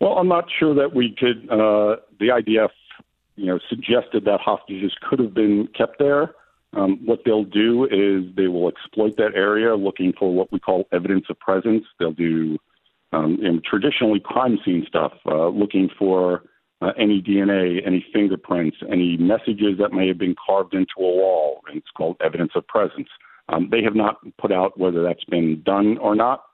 Well, 0.00 0.12
I'm 0.12 0.28
not 0.28 0.44
sure 0.58 0.74
that 0.74 0.94
we 0.94 1.14
could. 1.18 1.48
Uh, 1.50 1.96
the 2.20 2.28
IDF 2.28 2.70
you 3.38 3.46
know, 3.46 3.58
suggested 3.68 4.24
that 4.24 4.40
hostages 4.40 4.92
could 5.08 5.18
have 5.18 5.32
been 5.32 5.68
kept 5.76 5.98
there. 5.98 6.34
Um, 6.76 7.00
what 7.04 7.20
they'll 7.24 7.44
do 7.44 7.84
is 7.84 8.34
they 8.36 8.48
will 8.48 8.68
exploit 8.68 9.16
that 9.16 9.32
area, 9.34 9.74
looking 9.74 10.12
for 10.18 10.34
what 10.34 10.52
we 10.52 10.58
call 10.58 10.86
evidence 10.92 11.24
of 11.30 11.38
presence. 11.38 11.84
They'll 11.98 12.12
do 12.12 12.58
um, 13.12 13.38
in 13.42 13.62
traditionally 13.68 14.20
crime 14.22 14.58
scene 14.64 14.84
stuff, 14.86 15.12
uh, 15.26 15.48
looking 15.48 15.88
for 15.98 16.42
uh, 16.82 16.92
any 16.98 17.22
DNA, 17.22 17.86
any 17.86 18.04
fingerprints, 18.12 18.76
any 18.90 19.16
messages 19.16 19.78
that 19.78 19.92
may 19.92 20.06
have 20.08 20.18
been 20.18 20.36
carved 20.44 20.74
into 20.74 20.94
a 20.98 21.02
wall. 21.02 21.62
And 21.68 21.78
it's 21.78 21.90
called 21.96 22.16
evidence 22.22 22.52
of 22.54 22.66
presence. 22.66 23.08
Um, 23.48 23.68
they 23.70 23.82
have 23.82 23.94
not 23.94 24.16
put 24.36 24.52
out 24.52 24.78
whether 24.78 25.02
that's 25.02 25.24
been 25.24 25.62
done 25.64 25.96
or 25.98 26.14
not, 26.14 26.44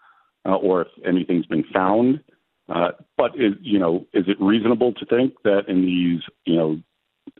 uh, 0.46 0.54
or 0.54 0.82
if 0.82 0.88
anything's 1.04 1.46
been 1.46 1.64
found. 1.72 2.20
Uh, 2.68 2.92
but 3.16 3.32
is, 3.34 3.54
you 3.60 3.78
know, 3.78 4.06
is 4.14 4.24
it 4.26 4.40
reasonable 4.40 4.92
to 4.94 5.04
think 5.06 5.34
that 5.44 5.68
in 5.68 5.82
these 5.82 6.20
you 6.44 6.56
know 6.56 6.80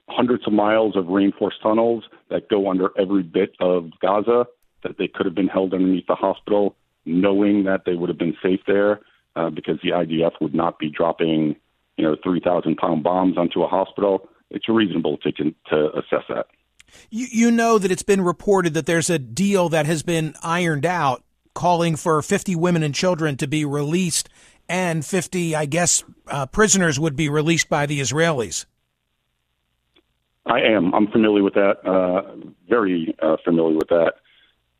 hundreds 0.09 0.47
of 0.47 0.53
miles 0.53 0.97
of 0.97 1.09
reinforced 1.09 1.63
tunnels 1.63 2.05
that 2.31 2.49
go 2.51 2.69
under 2.69 2.91
every 2.99 3.23
bit 3.23 3.55
of 3.61 3.91
Gaza 4.01 4.47
that 4.83 4.99
they 4.99 5.09
could 5.09 5.25
have 5.25 5.35
been 5.35 5.49
held 5.49 5.73
underneath 5.73 6.07
the 6.07 6.15
hospital, 6.15 6.77
knowing 7.07 7.65
that 7.65 7.85
they 7.87 7.95
would 7.95 8.11
have 8.11 8.19
been 8.19 8.37
safe 8.43 8.61
there 8.67 9.01
uh, 9.35 9.49
because 9.49 9.79
the 9.83 9.91
IDF 9.91 10.33
would 10.41 10.55
not 10.55 10.79
be 10.79 10.91
dropping 10.91 11.57
you 11.97 12.05
know 12.05 12.17
three 12.23 12.41
thousand 12.41 12.77
pound 12.77 13.03
bombs 13.03 13.39
onto 13.39 13.63
a 13.63 13.69
hospital? 13.69 14.29
It's 14.51 14.69
reasonable 14.69 15.17
to 15.19 15.33
to 15.33 15.91
assess 15.97 16.25
that. 16.29 16.47
You, 17.11 17.27
you 17.31 17.51
know 17.51 17.79
that 17.79 17.91
it's 17.91 18.03
been 18.03 18.21
reported 18.21 18.75
that 18.75 18.87
there's 18.87 19.11
a 19.11 19.19
deal 19.19 19.69
that 19.71 19.87
has 19.87 20.03
been 20.03 20.35
ironed 20.43 20.87
out 20.87 21.25
calling 21.55 21.97
for 21.97 22.21
50 22.21 22.57
women 22.57 22.83
and 22.83 22.95
children 22.95 23.37
to 23.37 23.47
be 23.47 23.65
released 23.65 24.29
and 24.69 25.05
50, 25.05 25.55
I 25.55 25.67
guess, 25.67 26.05
uh, 26.29 26.47
prisoners 26.47 26.99
would 26.99 27.17
be 27.17 27.29
released 27.29 27.69
by 27.69 27.87
the 27.87 28.01
Israelis. 28.01 28.67
I 30.47 30.61
am. 30.61 30.95
I'm 30.95 31.07
familiar 31.09 31.43
with 31.43 31.55
that. 31.55 31.87
Uh, 31.87 32.37
very 32.69 33.15
uh, 33.23 33.37
familiar 33.45 33.77
with 33.77 33.89
that. 33.89 34.15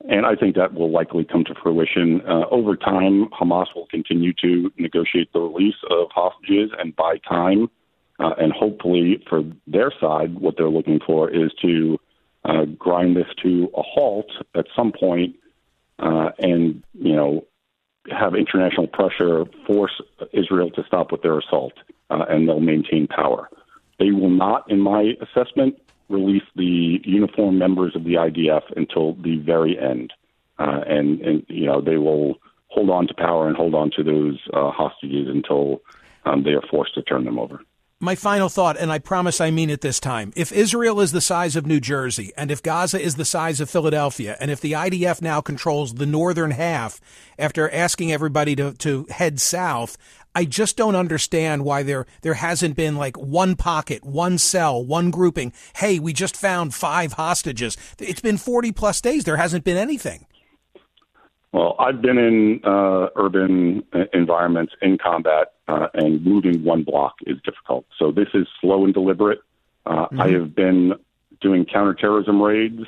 And 0.07 0.27
I 0.27 0.35
think 0.35 0.57
that 0.57 0.75
will 0.75 0.91
likely 0.91 1.25
come 1.25 1.45
to 1.45 1.55
fruition. 1.63 2.21
Uh, 2.29 2.45
over 2.51 2.77
time, 2.77 3.29
Hamas 3.29 3.67
will 3.75 3.87
continue 3.87 4.35
to 4.43 4.71
negotiate 4.77 5.33
the 5.33 5.41
release 5.41 5.77
of 5.91 6.09
hostages 6.15 6.71
and 6.79 6.95
buy 6.95 7.17
time. 7.27 7.71
Uh, 8.19 8.35
and 8.39 8.53
hopefully, 8.53 9.25
for 9.29 9.43
their 9.67 9.91
side, 10.01 10.39
what 10.39 10.57
they're 10.57 10.69
looking 10.69 11.01
for 11.05 11.31
is 11.31 11.51
to 11.63 11.99
uh, 12.45 12.65
grind 12.79 13.17
this 13.17 13.27
to 13.43 13.71
a 13.75 13.83
halt 13.83 14.31
at 14.55 14.67
some 14.77 14.93
point, 14.93 15.35
uh, 15.99 16.31
and 16.39 16.85
you 16.93 17.17
know 17.17 17.45
have 18.11 18.35
international 18.35 18.87
pressure 18.87 19.45
force 19.67 20.01
Israel 20.33 20.71
to 20.71 20.85
stop 20.87 21.13
with 21.13 21.23
their 21.23 21.39
assault, 21.39 21.73
uh, 22.11 22.25
and 22.29 22.49
they'll 22.49 22.61
maintain 22.61 23.07
power. 23.07 23.49
They 23.99 24.11
will 24.11 24.31
not, 24.31 24.71
in 24.71 24.81
my 24.81 25.15
assessment, 25.21 25.81
release 26.09 26.43
the 26.57 27.01
uniformed 27.05 27.59
members 27.59 27.97
of 27.97 28.05
the 28.05 28.15
IDF 28.15 28.63
until 28.77 29.15
the 29.15 29.39
very 29.39 29.79
end, 29.79 30.13
uh, 30.59 30.81
and 30.87 31.21
and 31.21 31.47
you 31.49 31.67
know 31.67 31.81
they 31.81 31.97
will 31.97 32.37
hold 32.69 32.91
on 32.91 33.07
to 33.07 33.15
power 33.15 33.47
and 33.47 33.57
hold 33.57 33.75
on 33.75 33.91
to 33.97 34.03
those 34.03 34.39
uh, 34.53 34.71
hostages 34.71 35.29
until 35.29 35.81
um, 36.25 36.43
they 36.43 36.51
are 36.51 36.63
forced 36.71 36.95
to 36.95 37.03
turn 37.03 37.25
them 37.25 37.39
over 37.39 37.61
my 38.05 38.15
final 38.15 38.49
thought, 38.49 38.77
and 38.77 38.93
I 38.93 38.99
promise 38.99 39.41
I 39.41 39.51
mean 39.51 39.71
it 39.71 39.81
this 39.81 39.99
time. 39.99 40.33
If 40.37 40.53
Israel 40.53 41.01
is 41.01 41.13
the 41.13 41.21
size 41.21 41.57
of 41.57 41.67
New 41.67 41.81
Jersey, 41.81 42.33
and 42.37 42.51
if 42.51 42.63
Gaza 42.63 43.01
is 43.01 43.17
the 43.17 43.25
size 43.25 43.61
of 43.61 43.71
Philadelphia, 43.71 44.37
and 44.41 44.51
if 44.51 44.61
the 44.61 44.73
IDF 44.73 45.23
now 45.23 45.41
controls 45.41 45.95
the 45.95 46.07
northern 46.07 46.53
half 46.53 47.01
after 47.39 47.71
asking 47.71 48.13
everybody 48.13 48.55
to, 48.57 48.73
to 48.75 49.07
head 49.11 49.41
south, 49.41 49.97
I 50.35 50.45
just 50.45 50.77
don't 50.77 50.97
understand 50.97 51.65
why 51.65 51.83
there 51.85 52.07
there 52.23 52.35
hasn't 52.35 52.77
been 52.77 52.97
like 52.97 53.17
one 53.17 53.55
pocket, 53.55 54.05
one 54.05 54.37
cell, 54.39 54.85
one 54.85 55.11
grouping. 55.11 55.53
Hey, 55.77 55.99
we 55.99 56.13
just 56.13 56.37
found 56.37 56.75
five 56.75 57.15
hostages. 57.15 57.77
It's 57.99 58.21
been 58.21 58.37
40 58.37 58.73
plus 58.73 59.01
days. 59.01 59.25
There 59.25 59.37
hasn't 59.37 59.65
been 59.65 59.77
anything. 59.77 60.27
Well, 61.55 61.77
I've 61.79 62.03
been 62.03 62.19
in 62.19 62.61
uh, 62.65 63.11
urban 63.15 63.85
environments 64.13 64.73
in 64.83 64.99
combat, 64.99 65.53
uh, 65.69 65.87
and 65.95 66.21
moving 66.25 66.65
one 66.65 66.83
block 66.83 67.15
is 67.29 67.37
difficult. 67.45 67.87
So 67.97 68.11
this 68.11 68.27
is 68.35 68.49
slow 68.61 68.85
and 68.85 68.93
deliberate. 68.93 69.39
Uh, 69.87 70.07
mm-hmm. 70.07 70.21
I 70.21 70.29
have 70.31 70.57
been 70.57 70.95
doing 71.41 71.65
counterterrorism 71.65 72.43
raids 72.43 72.81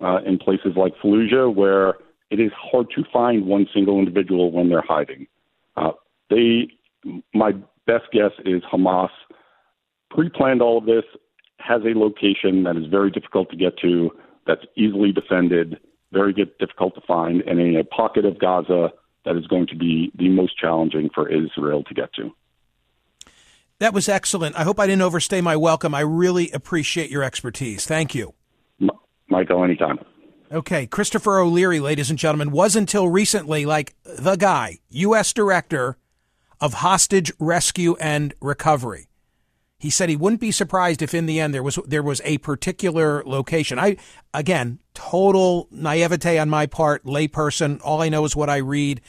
uh, 0.00 0.20
in 0.24 0.38
places 0.38 0.76
like 0.76 0.94
Fallujah, 0.96 1.54
where 1.54 1.96
it 2.30 2.40
is 2.40 2.50
hard 2.56 2.86
to 2.96 3.04
find 3.12 3.44
one 3.44 3.66
single 3.74 3.98
individual 3.98 4.50
when 4.50 4.70
they're 4.70 4.80
hiding. 4.80 5.26
Uh, 5.76 5.92
they, 6.30 6.68
my 7.34 7.52
best 7.86 8.04
guess 8.12 8.32
is 8.46 8.62
Hamas 8.62 9.10
pre-planned 10.10 10.62
all 10.62 10.78
of 10.78 10.86
this, 10.86 11.04
has 11.58 11.82
a 11.82 11.98
location 11.98 12.62
that 12.62 12.78
is 12.78 12.86
very 12.86 13.10
difficult 13.10 13.50
to 13.50 13.56
get 13.56 13.78
to, 13.80 14.10
that's 14.46 14.64
easily 14.74 15.12
defended 15.12 15.78
very 16.16 16.32
difficult 16.32 16.94
to 16.94 17.00
find, 17.06 17.42
and 17.42 17.60
in 17.60 17.76
a 17.76 17.84
pocket 17.84 18.24
of 18.24 18.38
Gaza 18.38 18.90
that 19.24 19.36
is 19.36 19.46
going 19.46 19.66
to 19.66 19.76
be 19.76 20.10
the 20.16 20.28
most 20.28 20.58
challenging 20.58 21.10
for 21.14 21.28
Israel 21.28 21.82
to 21.84 21.94
get 21.94 22.12
to. 22.14 22.30
That 23.78 23.92
was 23.92 24.08
excellent. 24.08 24.56
I 24.56 24.62
hope 24.62 24.80
I 24.80 24.86
didn't 24.86 25.02
overstay 25.02 25.42
my 25.42 25.56
welcome. 25.56 25.94
I 25.94 26.00
really 26.00 26.50
appreciate 26.52 27.10
your 27.10 27.22
expertise. 27.22 27.84
Thank 27.84 28.14
you. 28.14 28.32
Michael, 29.28 29.64
anytime. 29.64 29.98
Okay, 30.50 30.86
Christopher 30.86 31.40
O'Leary, 31.40 31.80
ladies 31.80 32.08
and 32.08 32.18
gentlemen, 32.18 32.52
was 32.52 32.76
until 32.76 33.08
recently 33.08 33.66
like 33.66 33.94
the 34.04 34.36
guy, 34.36 34.78
U.S. 34.90 35.32
Director 35.32 35.98
of 36.60 36.74
Hostage 36.74 37.32
Rescue 37.38 37.96
and 37.96 38.32
Recovery. 38.40 39.08
He 39.78 39.90
said 39.90 40.08
he 40.08 40.16
wouldn't 40.16 40.40
be 40.40 40.52
surprised 40.52 41.02
if 41.02 41.12
in 41.12 41.26
the 41.26 41.38
end 41.38 41.52
there 41.52 41.62
was 41.62 41.78
there 41.86 42.02
was 42.02 42.22
a 42.24 42.38
particular 42.38 43.22
location. 43.26 43.78
I 43.78 43.96
again, 44.32 44.78
total 44.94 45.68
naivete 45.70 46.38
on 46.38 46.48
my 46.48 46.66
part, 46.66 47.04
layperson. 47.04 47.80
All 47.84 48.00
I 48.00 48.08
know 48.08 48.24
is 48.24 48.34
what 48.34 48.48
I 48.48 48.56
read. 48.56 49.02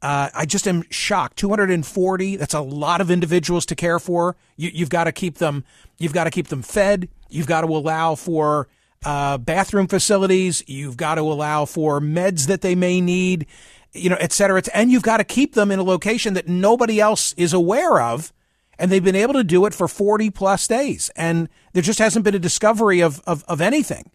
Uh, 0.00 0.30
I 0.32 0.46
just 0.46 0.68
am 0.68 0.84
shocked. 0.90 1.36
240. 1.38 2.36
That's 2.36 2.54
a 2.54 2.60
lot 2.60 3.00
of 3.00 3.10
individuals 3.10 3.66
to 3.66 3.74
care 3.74 3.98
for. 3.98 4.36
You, 4.56 4.70
you've 4.72 4.90
got 4.90 5.04
to 5.04 5.12
keep 5.12 5.38
them. 5.38 5.64
You've 5.98 6.12
got 6.12 6.24
to 6.24 6.30
keep 6.30 6.48
them 6.48 6.62
fed. 6.62 7.08
You've 7.28 7.48
got 7.48 7.62
to 7.62 7.66
allow 7.66 8.14
for 8.14 8.68
uh, 9.04 9.38
bathroom 9.38 9.88
facilities. 9.88 10.62
You've 10.68 10.96
got 10.96 11.16
to 11.16 11.22
allow 11.22 11.64
for 11.64 12.00
meds 12.00 12.46
that 12.46 12.60
they 12.60 12.74
may 12.74 13.00
need, 13.00 13.46
you 13.92 14.08
know, 14.10 14.16
et 14.20 14.32
cetera. 14.32 14.62
And 14.72 14.90
you've 14.92 15.02
got 15.02 15.16
to 15.16 15.24
keep 15.24 15.54
them 15.54 15.70
in 15.70 15.78
a 15.78 15.84
location 15.84 16.34
that 16.34 16.48
nobody 16.48 17.00
else 17.00 17.32
is 17.34 17.52
aware 17.52 18.00
of. 18.00 18.32
And 18.78 18.90
they've 18.90 19.04
been 19.04 19.16
able 19.16 19.34
to 19.34 19.44
do 19.44 19.66
it 19.66 19.74
for 19.74 19.88
40 19.88 20.30
plus 20.30 20.66
days. 20.68 21.10
And 21.16 21.48
there 21.72 21.82
just 21.82 21.98
hasn't 21.98 22.24
been 22.24 22.34
a 22.34 22.38
discovery 22.38 23.00
of, 23.00 23.20
of, 23.26 23.44
of 23.48 23.60
anything. 23.60 24.10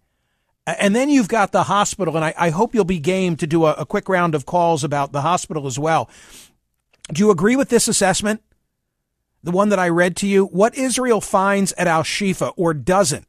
And 0.65 0.95
then 0.95 1.09
you've 1.09 1.27
got 1.27 1.51
the 1.51 1.63
hospital, 1.63 2.15
and 2.15 2.23
I, 2.23 2.33
I 2.37 2.49
hope 2.49 2.73
you'll 2.73 2.85
be 2.85 2.99
game 2.99 3.35
to 3.37 3.47
do 3.47 3.65
a, 3.65 3.73
a 3.73 3.85
quick 3.85 4.07
round 4.07 4.33
of 4.33 4.45
calls 4.45 4.83
about 4.83 5.11
the 5.11 5.21
hospital 5.21 5.67
as 5.67 5.77
well. 5.77 6.09
Do 7.11 7.19
you 7.19 7.31
agree 7.31 7.57
with 7.57 7.67
this 7.67 7.89
assessment? 7.89 8.41
The 9.43 9.51
one 9.51 9.67
that 9.69 9.79
I 9.79 9.89
read 9.89 10.15
to 10.17 10.27
you? 10.27 10.45
What 10.45 10.77
Israel 10.77 11.19
finds 11.19 11.73
at 11.73 11.87
Al 11.87 12.03
Shifa 12.03 12.53
or 12.55 12.73
doesn't 12.73 13.27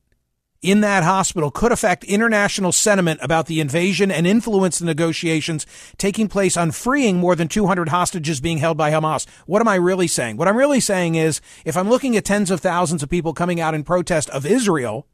in 0.64 0.80
that 0.80 1.04
hospital 1.04 1.50
could 1.50 1.72
affect 1.72 2.04
international 2.04 2.72
sentiment 2.72 3.20
about 3.22 3.46
the 3.46 3.60
invasion 3.60 4.10
and 4.10 4.26
influence 4.26 4.78
the 4.78 4.86
negotiations 4.86 5.66
taking 5.98 6.26
place 6.26 6.56
on 6.56 6.70
freeing 6.70 7.18
more 7.18 7.36
than 7.36 7.48
200 7.48 7.90
hostages 7.90 8.40
being 8.40 8.58
held 8.58 8.76
by 8.76 8.90
Hamas. 8.90 9.26
What 9.46 9.60
am 9.60 9.68
I 9.68 9.74
really 9.74 10.08
saying? 10.08 10.36
What 10.38 10.48
I'm 10.48 10.56
really 10.56 10.80
saying 10.80 11.16
is 11.16 11.40
if 11.64 11.76
I'm 11.76 11.90
looking 11.90 12.16
at 12.16 12.24
tens 12.24 12.50
of 12.50 12.60
thousands 12.60 13.02
of 13.02 13.10
people 13.10 13.34
coming 13.34 13.60
out 13.60 13.74
in 13.74 13.84
protest 13.84 14.30
of 14.30 14.46
Israel, 14.46 15.06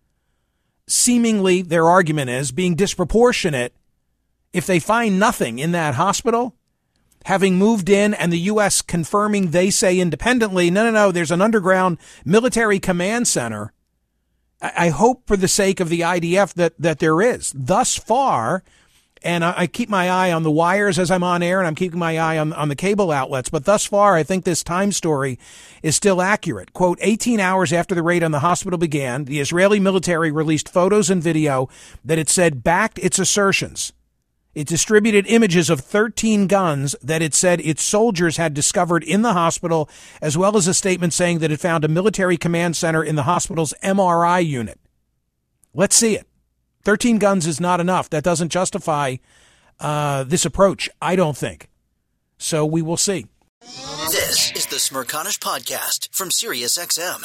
seemingly 0.86 1.62
their 1.62 1.88
argument 1.88 2.30
is 2.30 2.52
being 2.52 2.76
disproportionate 2.76 3.74
if 4.52 4.66
they 4.66 4.78
find 4.78 5.18
nothing 5.18 5.58
in 5.58 5.72
that 5.72 5.94
hospital 5.94 6.54
having 7.26 7.56
moved 7.56 7.88
in 7.88 8.14
and 8.14 8.32
the 8.32 8.38
U.S. 8.38 8.82
confirming 8.82 9.50
they 9.50 9.70
say 9.70 9.98
independently, 9.98 10.70
no, 10.70 10.84
no, 10.84 10.90
no, 10.90 11.12
there's 11.12 11.30
an 11.30 11.42
underground 11.42 11.98
military 12.24 12.78
command 12.78 13.28
center. 13.28 13.72
I, 14.62 14.90
hope 14.90 15.26
for 15.26 15.36
the 15.36 15.48
sake 15.48 15.80
of 15.80 15.88
the 15.88 16.00
IDF 16.00 16.54
that, 16.54 16.74
that 16.78 16.98
there 16.98 17.22
is. 17.22 17.52
Thus 17.56 17.96
far, 17.96 18.62
and 19.22 19.44
I, 19.44 19.66
keep 19.66 19.88
my 19.88 20.08
eye 20.08 20.32
on 20.32 20.42
the 20.42 20.50
wires 20.50 20.98
as 20.98 21.10
I'm 21.10 21.22
on 21.22 21.42
air, 21.42 21.58
and 21.58 21.66
I'm 21.66 21.74
keeping 21.74 21.98
my 21.98 22.18
eye 22.18 22.38
on, 22.38 22.52
on 22.52 22.68
the 22.68 22.76
cable 22.76 23.10
outlets. 23.10 23.50
But 23.50 23.64
thus 23.64 23.86
far, 23.86 24.16
I 24.16 24.22
think 24.22 24.44
this 24.44 24.62
time 24.62 24.92
story 24.92 25.38
is 25.82 25.96
still 25.96 26.22
accurate. 26.22 26.72
Quote, 26.72 26.98
18 27.00 27.40
hours 27.40 27.72
after 27.72 27.94
the 27.94 28.02
raid 28.02 28.22
on 28.22 28.32
the 28.32 28.40
hospital 28.40 28.78
began, 28.78 29.24
the 29.24 29.40
Israeli 29.40 29.80
military 29.80 30.30
released 30.30 30.68
photos 30.68 31.10
and 31.10 31.22
video 31.22 31.68
that 32.04 32.18
it 32.18 32.28
said 32.28 32.62
backed 32.62 32.98
its 32.98 33.18
assertions. 33.18 33.92
It 34.54 34.66
distributed 34.66 35.26
images 35.28 35.70
of 35.70 35.80
13 35.80 36.46
guns 36.48 36.96
that 37.02 37.22
it 37.22 37.34
said 37.34 37.60
its 37.60 37.82
soldiers 37.84 38.36
had 38.36 38.52
discovered 38.52 39.04
in 39.04 39.22
the 39.22 39.32
hospital, 39.32 39.88
as 40.20 40.36
well 40.36 40.56
as 40.56 40.66
a 40.66 40.74
statement 40.74 41.12
saying 41.12 41.38
that 41.38 41.52
it 41.52 41.60
found 41.60 41.84
a 41.84 41.88
military 41.88 42.36
command 42.36 42.76
center 42.76 43.02
in 43.02 43.14
the 43.14 43.22
hospital's 43.24 43.72
MRI 43.82 44.44
unit. 44.44 44.80
Let's 45.72 45.94
see 45.94 46.16
it. 46.16 46.26
13 46.82 47.18
guns 47.18 47.46
is 47.46 47.60
not 47.60 47.80
enough. 47.80 48.10
That 48.10 48.24
doesn't 48.24 48.48
justify 48.48 49.16
uh, 49.78 50.24
this 50.24 50.44
approach, 50.44 50.90
I 51.00 51.14
don't 51.14 51.36
think. 51.36 51.68
So 52.38 52.66
we 52.66 52.82
will 52.82 52.96
see. 52.96 53.26
This 53.60 54.50
is 54.52 54.66
the 54.66 54.76
Smerconish 54.76 55.38
Podcast 55.38 56.08
from 56.12 56.30
SiriusXM. 56.30 57.24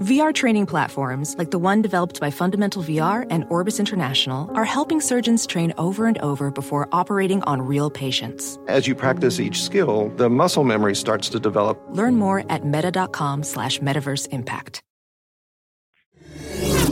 VR 0.00 0.32
training 0.32 0.66
platforms, 0.66 1.34
like 1.38 1.50
the 1.50 1.58
one 1.58 1.82
developed 1.82 2.20
by 2.20 2.30
Fundamental 2.30 2.84
VR 2.84 3.26
and 3.30 3.44
Orbis 3.50 3.80
International, 3.80 4.48
are 4.54 4.64
helping 4.64 5.00
surgeons 5.00 5.44
train 5.44 5.74
over 5.76 6.06
and 6.06 6.16
over 6.18 6.52
before 6.52 6.88
operating 6.92 7.42
on 7.42 7.62
real 7.62 7.90
patients. 7.90 8.60
As 8.68 8.86
you 8.86 8.94
practice 8.94 9.40
each 9.40 9.60
skill, 9.60 10.10
the 10.10 10.30
muscle 10.30 10.62
memory 10.62 10.94
starts 10.94 11.28
to 11.30 11.40
develop. 11.40 11.76
Learn 11.90 12.14
more 12.14 12.44
at 12.48 12.64
meta.com 12.64 13.42
slash 13.42 13.80
metaverse 13.80 14.28
impact. 14.28 14.82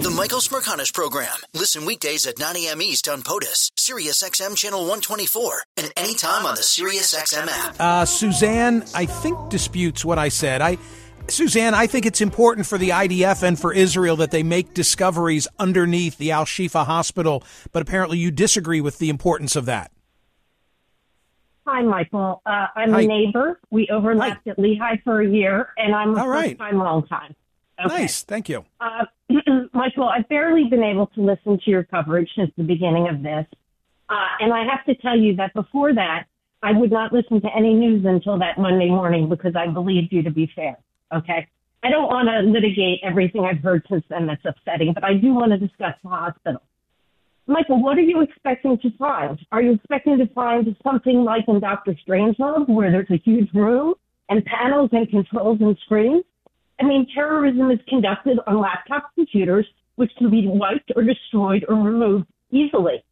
The 0.02 0.12
Michael 0.16 0.40
Smerconish 0.40 0.92
Program. 0.92 1.36
Listen 1.54 1.84
weekdays 1.84 2.26
at 2.26 2.40
9 2.40 2.56
a.m. 2.56 2.82
East 2.82 3.08
on 3.08 3.22
POTUS, 3.22 3.70
SiriusXM 3.78 4.56
Channel 4.56 4.80
124, 4.80 5.62
and 5.76 5.92
anytime 5.96 6.44
on 6.44 6.56
the 6.56 6.60
SiriusXM 6.60 7.46
app. 7.48 7.76
Uh, 7.80 8.04
Suzanne, 8.04 8.84
I 8.94 9.06
think, 9.06 9.48
disputes 9.48 10.04
what 10.04 10.18
I 10.18 10.28
said. 10.28 10.60
I 10.60 10.78
Suzanne, 11.28 11.74
I 11.74 11.86
think 11.86 12.06
it's 12.06 12.20
important 12.20 12.66
for 12.66 12.78
the 12.78 12.90
IDF 12.90 13.42
and 13.42 13.58
for 13.58 13.72
Israel 13.72 14.16
that 14.16 14.30
they 14.30 14.42
make 14.42 14.74
discoveries 14.74 15.48
underneath 15.58 16.18
the 16.18 16.30
Al 16.30 16.44
Shifa 16.44 16.86
hospital, 16.86 17.42
but 17.72 17.82
apparently 17.82 18.18
you 18.18 18.30
disagree 18.30 18.80
with 18.80 18.98
the 18.98 19.08
importance 19.10 19.56
of 19.56 19.66
that. 19.66 19.90
Hi, 21.66 21.82
Michael. 21.82 22.42
Uh, 22.46 22.66
I'm 22.76 22.92
Hi. 22.92 23.02
a 23.02 23.06
neighbor. 23.06 23.60
We 23.70 23.88
overlapped 23.90 24.42
Hi. 24.46 24.52
at 24.52 24.58
Lehigh 24.58 25.00
for 25.02 25.20
a 25.20 25.28
year, 25.28 25.70
and 25.76 25.94
I'm 25.94 26.16
a 26.16 26.20
All 26.20 26.28
right. 26.28 26.56
time, 26.56 26.78
long 26.78 27.06
time. 27.08 27.34
Okay. 27.84 27.94
Nice. 28.02 28.22
Thank 28.22 28.48
you. 28.48 28.64
Uh, 28.80 29.04
Michael, 29.72 30.08
I've 30.08 30.28
barely 30.28 30.64
been 30.70 30.84
able 30.84 31.08
to 31.08 31.20
listen 31.20 31.58
to 31.64 31.70
your 31.70 31.82
coverage 31.82 32.30
since 32.36 32.50
the 32.56 32.62
beginning 32.62 33.08
of 33.08 33.22
this. 33.22 33.46
Uh, 34.08 34.14
and 34.40 34.52
I 34.52 34.64
have 34.64 34.84
to 34.86 34.94
tell 35.02 35.18
you 35.18 35.34
that 35.36 35.52
before 35.54 35.92
that, 35.92 36.26
I 36.62 36.72
would 36.72 36.92
not 36.92 37.12
listen 37.12 37.40
to 37.40 37.48
any 37.54 37.74
news 37.74 38.04
until 38.06 38.38
that 38.38 38.58
Monday 38.58 38.88
morning 38.88 39.28
because 39.28 39.54
I 39.56 39.66
believed 39.66 40.12
you 40.12 40.22
to 40.22 40.30
be 40.30 40.50
fair. 40.54 40.76
Okay. 41.14 41.46
I 41.82 41.90
don't 41.90 42.08
want 42.08 42.28
to 42.28 42.50
litigate 42.50 43.00
everything 43.04 43.44
I've 43.44 43.62
heard 43.62 43.86
since 43.88 44.04
then 44.08 44.26
that's 44.26 44.44
upsetting, 44.44 44.92
but 44.92 45.04
I 45.04 45.14
do 45.14 45.34
want 45.34 45.52
to 45.52 45.58
discuss 45.58 45.94
the 46.02 46.08
hospital. 46.08 46.62
Michael, 47.46 47.80
what 47.80 47.96
are 47.96 48.02
you 48.02 48.22
expecting 48.22 48.76
to 48.78 48.90
find? 48.98 49.38
Are 49.52 49.62
you 49.62 49.74
expecting 49.74 50.18
to 50.18 50.26
find 50.34 50.66
something 50.82 51.22
like 51.22 51.44
in 51.46 51.60
Dr. 51.60 51.94
Strangelove, 52.06 52.68
where 52.68 52.90
there's 52.90 53.10
a 53.10 53.22
huge 53.24 53.48
room 53.54 53.94
and 54.28 54.44
panels 54.44 54.90
and 54.92 55.08
controls 55.08 55.58
and 55.60 55.76
screens? 55.84 56.24
I 56.80 56.84
mean, 56.84 57.06
terrorism 57.14 57.70
is 57.70 57.78
conducted 57.88 58.38
on 58.48 58.60
laptop 58.60 59.14
computers, 59.14 59.66
which 59.94 60.10
can 60.18 60.28
be 60.28 60.48
wiped 60.48 60.90
or 60.96 61.04
destroyed 61.04 61.64
or 61.68 61.76
removed 61.76 62.26
easily. 62.50 63.04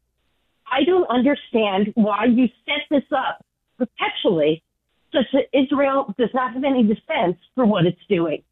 I 0.71 0.83
don't 0.85 1.09
understand 1.09 1.93
why 1.95 2.25
you 2.25 2.49
set 2.67 2.83
this 2.91 3.05
up 3.17 3.45
perpetually 3.79 4.65
such 5.15 5.27
that 5.33 5.59
Israel 5.59 6.15
does 6.19 6.31
not 6.35 6.53
have 6.55 6.65
any 6.65 6.83
defense 6.83 7.37
for 7.55 7.65
what 7.65 7.87
it's 7.87 8.01
doing. 8.09 8.43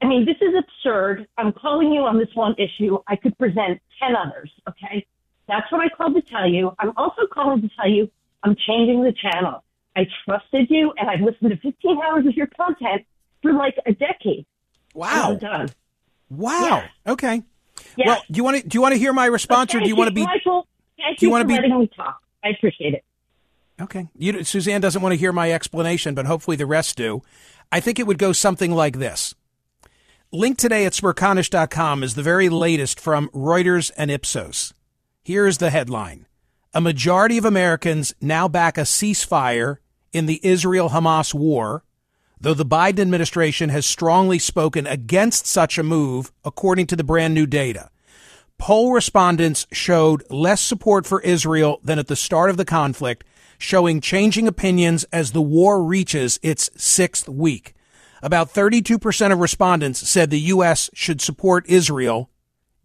I 0.00 0.06
mean, 0.06 0.24
this 0.24 0.36
is 0.40 0.54
absurd. 0.56 1.26
I'm 1.38 1.52
calling 1.52 1.92
you 1.92 2.02
on 2.02 2.18
this 2.18 2.28
one 2.34 2.54
issue. 2.58 2.98
I 3.06 3.16
could 3.16 3.36
present 3.38 3.80
10 4.00 4.16
others, 4.16 4.50
okay? 4.68 5.06
That's 5.48 5.70
what 5.70 5.80
I 5.80 5.88
called 5.88 6.14
to 6.14 6.22
tell 6.22 6.48
you. 6.48 6.72
I'm 6.78 6.92
also 6.96 7.22
calling 7.32 7.62
to 7.62 7.68
tell 7.76 7.88
you 7.88 8.10
I'm 8.42 8.56
changing 8.66 9.02
the 9.02 9.12
channel. 9.12 9.62
I 9.94 10.06
trusted 10.24 10.68
you 10.70 10.92
and 10.96 11.08
I've 11.08 11.20
listened 11.20 11.50
to 11.50 11.56
15 11.56 12.00
hours 12.02 12.26
of 12.26 12.34
your 12.34 12.48
content 12.48 13.04
for 13.42 13.52
like 13.52 13.76
a 13.86 13.92
decade. 13.92 14.46
Wow. 14.94 15.34
Done. 15.34 15.68
Wow. 16.30 16.84
Okay. 17.06 17.42
Yes. 17.96 18.06
Well, 18.06 18.22
do 18.30 18.36
you 18.38 18.44
want 18.44 18.62
to 18.62 18.68
do 18.68 18.76
you 18.76 18.82
want 18.82 18.94
to 18.94 18.98
hear 18.98 19.12
my 19.12 19.26
response, 19.26 19.70
okay, 19.70 19.78
or 19.78 19.82
do 19.82 19.88
you 19.88 19.96
want 19.96 20.08
to 20.08 20.14
be? 20.14 20.24
Michael, 20.24 20.66
Thank 20.96 21.20
you, 21.20 21.28
you 21.28 21.32
want 21.32 21.42
to 21.42 21.48
be 21.48 21.54
letting 21.54 21.78
me 21.78 21.90
talk. 21.94 22.22
I 22.44 22.50
appreciate 22.50 22.94
it. 22.94 23.04
Okay. 23.82 24.08
You, 24.16 24.44
Suzanne 24.44 24.80
doesn't 24.80 25.02
want 25.02 25.12
to 25.12 25.18
hear 25.18 25.32
my 25.32 25.50
explanation, 25.50 26.14
but 26.14 26.26
hopefully 26.26 26.56
the 26.56 26.66
rest 26.66 26.96
do. 26.96 27.22
I 27.70 27.80
think 27.80 27.98
it 27.98 28.06
would 28.06 28.18
go 28.18 28.32
something 28.32 28.70
like 28.70 28.98
this. 28.98 29.34
Link 30.30 30.56
today 30.56 30.86
at 30.86 30.92
smerconish.com 30.92 32.02
is 32.02 32.14
the 32.14 32.22
very 32.22 32.48
latest 32.48 33.00
from 33.00 33.28
Reuters 33.30 33.90
and 33.96 34.10
Ipsos. 34.10 34.72
Here's 35.22 35.58
the 35.58 35.70
headline. 35.70 36.26
A 36.72 36.80
majority 36.80 37.36
of 37.36 37.44
Americans 37.44 38.14
now 38.20 38.48
back 38.48 38.78
a 38.78 38.82
ceasefire 38.82 39.78
in 40.12 40.26
the 40.26 40.40
Israel 40.42 40.90
Hamas 40.90 41.34
war, 41.34 41.84
though 42.40 42.54
the 42.54 42.64
Biden 42.64 43.00
administration 43.00 43.68
has 43.68 43.84
strongly 43.84 44.38
spoken 44.38 44.86
against 44.86 45.46
such 45.46 45.76
a 45.76 45.82
move, 45.82 46.32
according 46.44 46.86
to 46.86 46.96
the 46.96 47.04
brand 47.04 47.34
new 47.34 47.46
data. 47.46 47.90
Poll 48.58 48.92
respondents 48.92 49.66
showed 49.72 50.22
less 50.30 50.60
support 50.60 51.04
for 51.04 51.20
Israel 51.22 51.80
than 51.82 51.98
at 51.98 52.06
the 52.06 52.16
start 52.16 52.48
of 52.48 52.56
the 52.56 52.64
conflict, 52.64 53.24
showing 53.62 54.00
changing 54.00 54.48
opinions 54.48 55.04
as 55.12 55.30
the 55.30 55.40
war 55.40 55.84
reaches 55.84 56.40
its 56.42 56.68
sixth 56.76 57.28
week. 57.28 57.74
About 58.20 58.52
32% 58.52 59.32
of 59.32 59.38
respondents 59.38 60.00
said 60.08 60.30
the 60.30 60.40
U.S. 60.40 60.90
should 60.94 61.20
support 61.20 61.64
Israel, 61.68 62.28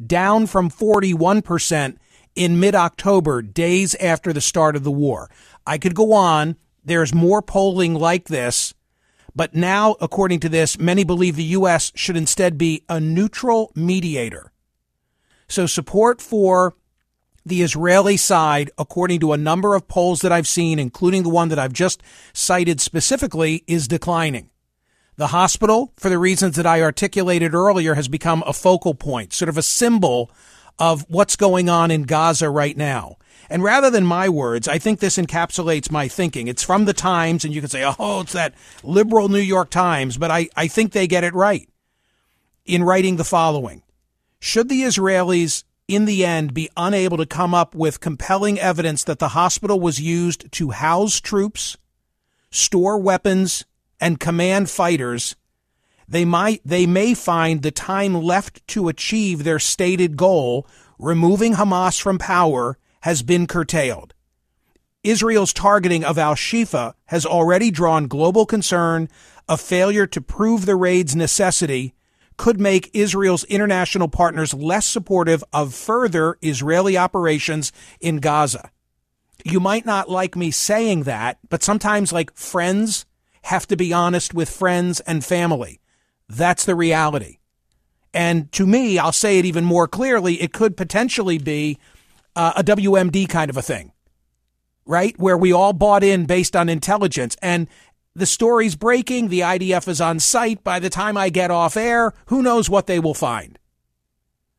down 0.05 0.45
from 0.45 0.69
41% 0.69 1.97
in 2.35 2.59
mid 2.59 2.75
October, 2.75 3.41
days 3.41 3.95
after 3.95 4.31
the 4.31 4.39
start 4.39 4.75
of 4.75 4.83
the 4.83 4.91
war. 4.91 5.31
I 5.65 5.79
could 5.79 5.95
go 5.95 6.13
on. 6.13 6.55
There's 6.85 7.13
more 7.13 7.41
polling 7.41 7.95
like 7.95 8.27
this. 8.27 8.75
But 9.35 9.55
now, 9.55 9.95
according 9.99 10.41
to 10.41 10.49
this, 10.49 10.77
many 10.77 11.03
believe 11.03 11.35
the 11.35 11.43
U.S. 11.43 11.91
should 11.95 12.17
instead 12.17 12.55
be 12.57 12.83
a 12.87 12.99
neutral 12.99 13.71
mediator. 13.75 14.51
So 15.47 15.65
support 15.65 16.21
for 16.21 16.75
the 17.47 17.61
Israeli 17.61 18.17
side, 18.17 18.71
according 18.77 19.19
to 19.21 19.33
a 19.33 19.37
number 19.37 19.75
of 19.75 19.87
polls 19.87 20.21
that 20.21 20.31
I've 20.31 20.47
seen, 20.47 20.79
including 20.79 21.23
the 21.23 21.29
one 21.29 21.49
that 21.49 21.59
I've 21.59 21.73
just 21.73 22.01
cited 22.33 22.81
specifically, 22.81 23.63
is 23.67 23.87
declining. 23.87 24.49
The 25.15 25.27
hospital, 25.27 25.93
for 25.97 26.09
the 26.09 26.19
reasons 26.19 26.55
that 26.57 26.67
I 26.67 26.81
articulated 26.81 27.55
earlier, 27.55 27.95
has 27.95 28.07
become 28.07 28.43
a 28.45 28.53
focal 28.53 28.93
point, 28.93 29.33
sort 29.33 29.49
of 29.49 29.57
a 29.57 29.63
symbol 29.63 30.29
of 30.77 31.05
what's 31.09 31.35
going 31.35 31.69
on 31.69 31.89
in 31.89 32.03
Gaza 32.03 32.49
right 32.49 32.77
now. 32.77 33.17
And 33.49 33.63
rather 33.63 33.89
than 33.89 34.05
my 34.05 34.29
words, 34.29 34.67
I 34.67 34.77
think 34.77 34.99
this 34.99 35.17
encapsulates 35.17 35.89
my 35.89 36.07
thinking. 36.07 36.47
It's 36.47 36.63
from 36.63 36.85
the 36.85 36.93
Times, 36.93 37.45
and 37.45 37.53
you 37.53 37.61
can 37.61 37.69
say, 37.69 37.83
oh, 37.97 38.21
it's 38.21 38.33
that 38.33 38.53
liberal 38.83 39.29
New 39.29 39.39
York 39.39 39.69
Times, 39.69 40.17
but 40.17 40.29
I, 40.31 40.49
I 40.55 40.67
think 40.67 40.91
they 40.91 41.07
get 41.07 41.23
it 41.23 41.33
right 41.33 41.67
in 42.65 42.83
writing 42.83 43.15
the 43.15 43.23
following. 43.23 43.81
Should 44.39 44.69
the 44.69 44.83
Israelis 44.83 45.63
in 45.87 46.05
the 46.05 46.25
end 46.25 46.53
be 46.53 46.69
unable 46.75 47.17
to 47.17 47.25
come 47.25 47.53
up 47.53 47.73
with 47.73 47.99
compelling 47.99 48.59
evidence 48.59 49.03
that 49.03 49.19
the 49.19 49.29
hospital 49.29 49.79
was 49.79 50.01
used 50.01 50.51
to 50.53 50.71
house 50.71 51.19
troops, 51.19 51.77
store 52.51 52.97
weapons, 52.97 53.65
and 53.99 54.19
command 54.19 54.69
fighters, 54.69 55.35
they 56.07 56.23
might 56.23 56.61
they 56.63 56.85
may 56.85 57.13
find 57.13 57.61
the 57.61 57.71
time 57.71 58.13
left 58.13 58.65
to 58.69 58.87
achieve 58.87 59.43
their 59.43 59.59
stated 59.59 60.15
goal, 60.15 60.65
removing 60.97 61.55
Hamas 61.55 62.01
from 62.01 62.17
power, 62.17 62.77
has 63.01 63.23
been 63.23 63.45
curtailed. 63.45 64.13
Israel's 65.03 65.53
targeting 65.53 66.03
of 66.03 66.17
Al 66.17 66.35
Shifa 66.35 66.93
has 67.05 67.25
already 67.25 67.71
drawn 67.71 68.07
global 68.07 68.45
concern. 68.45 69.09
A 69.49 69.57
failure 69.57 70.05
to 70.07 70.19
prove 70.19 70.65
the 70.65 70.75
raid's 70.75 71.15
necessity 71.15 71.93
could 72.37 72.59
make 72.59 72.91
Israel's 72.93 73.43
international 73.45 74.07
partners 74.07 74.53
less 74.53 74.85
supportive 74.85 75.43
of 75.51 75.73
further 75.73 76.37
Israeli 76.41 76.97
operations 76.97 77.71
in 77.99 78.17
Gaza. 78.17 78.71
You 79.43 79.59
might 79.59 79.85
not 79.85 80.09
like 80.09 80.35
me 80.35 80.51
saying 80.51 81.03
that, 81.03 81.39
but 81.49 81.63
sometimes, 81.63 82.11
like 82.11 82.35
friends, 82.35 83.05
have 83.43 83.67
to 83.67 83.77
be 83.77 83.93
honest 83.93 84.33
with 84.33 84.49
friends 84.49 84.99
and 85.01 85.23
family. 85.23 85.79
That's 86.29 86.65
the 86.65 86.75
reality. 86.75 87.37
And 88.13 88.51
to 88.53 88.65
me, 88.65 88.97
I'll 88.97 89.11
say 89.11 89.39
it 89.39 89.45
even 89.45 89.63
more 89.63 89.87
clearly, 89.87 90.41
it 90.41 90.53
could 90.53 90.75
potentially 90.75 91.37
be 91.37 91.77
uh, 92.35 92.53
a 92.55 92.63
WMD 92.63 93.29
kind 93.29 93.49
of 93.49 93.57
a 93.57 93.61
thing, 93.61 93.91
right? 94.85 95.17
Where 95.19 95.37
we 95.37 95.53
all 95.53 95.73
bought 95.73 96.03
in 96.03 96.25
based 96.25 96.55
on 96.55 96.67
intelligence. 96.69 97.35
And 97.41 97.67
the 98.17 98.25
story's 98.25 98.75
breaking. 98.75 99.27
The 99.27 99.41
IDF 99.41 99.87
is 99.87 100.01
on 100.01 100.19
site. 100.19 100.63
By 100.63 100.79
the 100.79 100.89
time 100.89 101.15
I 101.15 101.29
get 101.29 101.51
off 101.51 101.77
air, 101.77 102.13
who 102.27 102.41
knows 102.41 102.69
what 102.69 102.87
they 102.87 102.99
will 102.99 103.13
find. 103.13 103.59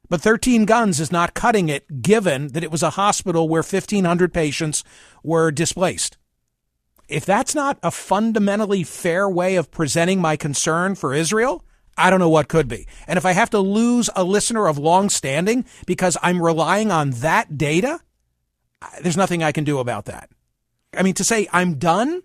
But 0.09 0.21
13 0.23 0.65
guns 0.65 1.01
is 1.01 1.13
not 1.13 1.35
cutting 1.35 1.69
it, 1.69 2.01
given 2.01 2.49
that 2.49 2.65
it 2.65 2.71
was 2.71 2.83
a 2.83 2.91
hospital 2.91 3.49
where 3.49 3.63
1,500 3.63 4.33
patients 4.33 4.85
were 5.23 5.51
displaced. 5.51 6.17
If 7.09 7.27
that's 7.27 7.55
not 7.55 7.79
a 7.83 7.91
fundamentally 7.91 8.85
fair 8.85 9.29
way 9.29 9.57
of 9.57 9.71
presenting 9.71 10.21
my 10.21 10.37
concern 10.37 10.95
for 10.95 11.13
Israel, 11.13 11.65
I 11.97 12.11
don't 12.11 12.21
know 12.21 12.29
what 12.29 12.49
could 12.49 12.69
be. 12.69 12.87
And 13.07 13.17
if 13.17 13.27
I 13.27 13.33
have 13.33 13.51
to 13.51 13.59
lose 13.59 14.09
a 14.15 14.23
listener 14.23 14.69
of 14.69 14.79
long 14.79 15.11
standing 15.11 15.65
because 15.85 16.17
I'm 16.23 16.41
relying 16.41 16.91
on 16.91 17.11
that 17.11 17.59
data, 17.59 18.01
there's 19.03 19.17
nothing 19.17 19.43
I 19.43 19.53
can 19.53 19.65
do 19.65 19.79
about 19.79 20.05
that. 20.05 20.31
I 20.97 21.03
mean, 21.03 21.15
to 21.15 21.25
say 21.25 21.49
I'm 21.53 21.75
done 21.75 22.23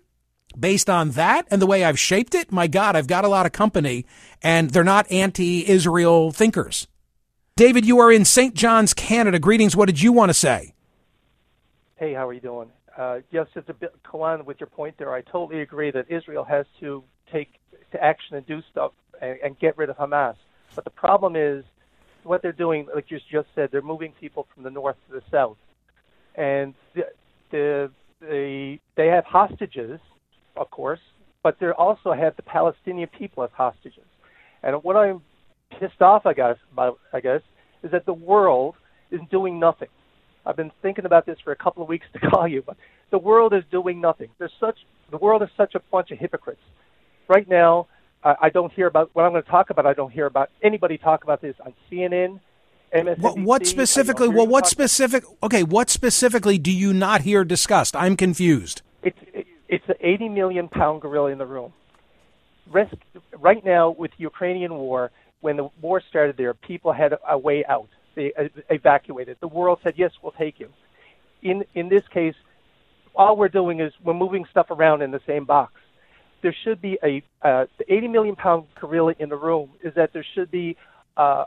based 0.58 0.88
on 0.90 1.10
that 1.12 1.46
and 1.50 1.60
the 1.60 1.66
way 1.66 1.84
I've 1.84 1.98
shaped 1.98 2.34
it, 2.34 2.52
my 2.52 2.66
God, 2.66 2.96
I've 2.96 3.06
got 3.06 3.24
a 3.24 3.28
lot 3.28 3.46
of 3.46 3.52
company 3.52 4.06
and 4.42 4.70
they're 4.70 4.84
not 4.84 5.10
anti 5.10 5.68
Israel 5.68 6.30
thinkers. 6.30 6.86
David, 7.56 7.86
you 7.86 8.00
are 8.00 8.10
in 8.10 8.24
St. 8.24 8.54
John's, 8.54 8.94
Canada. 8.94 9.38
Greetings. 9.38 9.76
What 9.76 9.86
did 9.86 10.02
you 10.02 10.12
want 10.12 10.30
to 10.30 10.34
say? 10.34 10.74
Hey, 11.96 12.12
how 12.12 12.26
are 12.28 12.32
you 12.32 12.40
doing? 12.40 12.68
Uh, 12.96 13.20
yes, 13.30 13.46
just 13.54 13.68
a 13.68 13.74
bit 13.74 13.94
on 14.12 14.44
with 14.44 14.60
your 14.60 14.68
point 14.68 14.96
there. 14.98 15.12
I 15.12 15.20
totally 15.22 15.60
agree 15.60 15.90
that 15.90 16.10
Israel 16.10 16.44
has 16.44 16.66
to 16.80 17.04
take 17.32 17.52
to 17.92 18.02
action 18.02 18.36
and 18.36 18.46
do 18.46 18.62
stuff 18.70 18.92
and, 19.20 19.38
and 19.44 19.58
get 19.58 19.76
rid 19.76 19.90
of 19.90 19.96
Hamas. 19.96 20.36
But 20.74 20.84
the 20.84 20.90
problem 20.90 21.36
is 21.36 21.64
what 22.22 22.42
they're 22.42 22.52
doing, 22.52 22.88
like 22.94 23.10
you 23.10 23.18
just 23.30 23.48
said, 23.54 23.70
they're 23.70 23.82
moving 23.82 24.12
people 24.20 24.46
from 24.54 24.64
the 24.64 24.70
north 24.70 24.96
to 25.08 25.14
the 25.14 25.22
south, 25.30 25.56
and 26.34 26.74
the, 26.94 27.02
the, 27.50 27.90
the 28.20 28.78
they 28.96 29.08
have 29.08 29.24
hostages 29.24 30.00
of 30.56 30.70
course, 30.70 31.00
but 31.42 31.58
they 31.60 31.68
also 31.70 32.12
have 32.12 32.36
the 32.36 32.42
Palestinian 32.42 33.08
people 33.08 33.44
as 33.44 33.50
hostages. 33.52 34.04
And 34.62 34.82
what 34.82 34.96
I'm 34.96 35.22
pissed 35.78 36.00
off, 36.00 36.26
I 36.26 36.32
guess, 36.32 36.56
about, 36.72 36.98
I 37.12 37.20
guess, 37.20 37.42
is 37.82 37.90
that 37.90 38.06
the 38.06 38.14
world 38.14 38.76
is 39.10 39.20
doing 39.30 39.60
nothing. 39.60 39.88
I've 40.46 40.56
been 40.56 40.72
thinking 40.82 41.04
about 41.04 41.26
this 41.26 41.38
for 41.42 41.52
a 41.52 41.56
couple 41.56 41.82
of 41.82 41.88
weeks 41.88 42.06
to 42.12 42.18
call 42.30 42.48
you, 42.48 42.62
but 42.62 42.76
the 43.10 43.18
world 43.18 43.52
is 43.54 43.62
doing 43.70 44.00
nothing. 44.00 44.28
There's 44.38 44.52
such 44.60 44.78
the 45.10 45.18
world 45.18 45.42
is 45.42 45.48
such 45.56 45.74
a 45.74 45.80
bunch 45.92 46.10
of 46.10 46.18
hypocrites. 46.18 46.60
Right 47.28 47.48
now, 47.48 47.86
I, 48.22 48.34
I 48.42 48.48
don't 48.50 48.72
hear 48.72 48.86
about 48.86 49.10
what 49.12 49.24
I'm 49.24 49.32
going 49.32 49.42
to 49.44 49.50
talk 49.50 49.70
about. 49.70 49.86
I 49.86 49.94
don't 49.94 50.10
hear 50.10 50.26
about 50.26 50.50
anybody 50.62 50.98
talk 50.98 51.24
about 51.24 51.40
this 51.40 51.54
on 51.64 51.74
CNN. 51.90 52.40
MSNBC, 52.94 53.18
what, 53.18 53.38
what 53.38 53.66
specifically? 53.66 54.28
Well, 54.28 54.46
what 54.46 54.66
specific? 54.66 55.24
Okay, 55.42 55.62
what 55.62 55.90
specifically 55.90 56.58
do 56.58 56.70
you 56.70 56.92
not 56.92 57.22
hear 57.22 57.44
discussed? 57.44 57.96
I'm 57.96 58.16
confused. 58.16 58.82
It's 59.02 59.18
it, 59.32 59.33
it's 59.68 59.84
the 59.86 59.94
80 60.00 60.28
million 60.28 60.68
pound 60.68 61.02
gorilla 61.02 61.30
in 61.30 61.38
the 61.38 61.46
room. 61.46 61.72
Rest, 62.72 62.94
right 63.40 63.64
now, 63.64 63.94
with 63.98 64.10
the 64.12 64.22
Ukrainian 64.22 64.74
war, 64.74 65.10
when 65.40 65.56
the 65.56 65.68
war 65.82 66.02
started 66.08 66.36
there, 66.36 66.54
people 66.54 66.92
had 66.92 67.12
a 67.28 67.38
way 67.38 67.64
out. 67.68 67.88
They 68.16 68.32
evacuated. 68.70 69.36
The 69.40 69.48
world 69.48 69.78
said, 69.82 69.94
yes, 69.96 70.10
we'll 70.22 70.32
take 70.32 70.58
you. 70.58 70.68
In, 71.42 71.64
in 71.74 71.88
this 71.88 72.02
case, 72.12 72.34
all 73.14 73.36
we're 73.36 73.48
doing 73.48 73.80
is 73.80 73.92
we're 74.02 74.14
moving 74.14 74.44
stuff 74.50 74.66
around 74.70 75.02
in 75.02 75.10
the 75.10 75.20
same 75.26 75.44
box. 75.44 75.72
There 76.42 76.54
should 76.64 76.80
be 76.80 76.98
a 77.02 77.22
uh, 77.46 77.66
the 77.78 77.92
80 77.92 78.08
million 78.08 78.36
pound 78.36 78.66
gorilla 78.78 79.14
in 79.18 79.28
the 79.28 79.36
room 79.36 79.70
is 79.82 79.94
that 79.94 80.10
there 80.12 80.24
should 80.34 80.50
be 80.50 80.76
uh, 81.16 81.44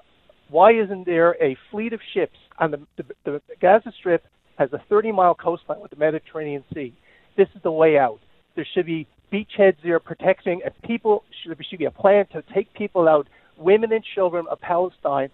why 0.50 0.72
isn't 0.72 1.06
there 1.06 1.36
a 1.44 1.56
fleet 1.70 1.94
of 1.94 2.00
ships 2.14 2.38
on 2.58 2.72
the, 2.72 2.80
the, 2.98 3.04
the 3.26 3.42
Gaza 3.62 3.92
Strip 4.00 4.24
has 4.58 4.70
a 4.74 4.82
30 4.90 5.12
mile 5.12 5.36
coastline 5.36 5.82
with 5.82 5.92
the 5.92 5.98
Mediterranean 5.98 6.64
Sea 6.74 6.96
this 7.38 7.48
is 7.56 7.62
the 7.62 7.72
way 7.72 7.98
out. 7.98 8.20
There 8.56 8.68
should 8.74 8.86
be 8.86 9.08
beachheads 9.32 9.78
there 9.84 10.00
protecting, 10.00 10.62
and 10.66 10.74
people 10.82 11.24
should, 11.42 11.58
there 11.58 11.66
should 11.70 11.80
be 11.80 11.86
a 11.86 11.92
plan 11.92 12.26
to 12.34 12.44
take 12.54 12.74
people 12.74 13.08
out, 13.08 13.28
women 13.58 13.92
and 13.94 14.04
children 14.04 14.46
of 14.50 14.60
Palestine, 14.60 15.30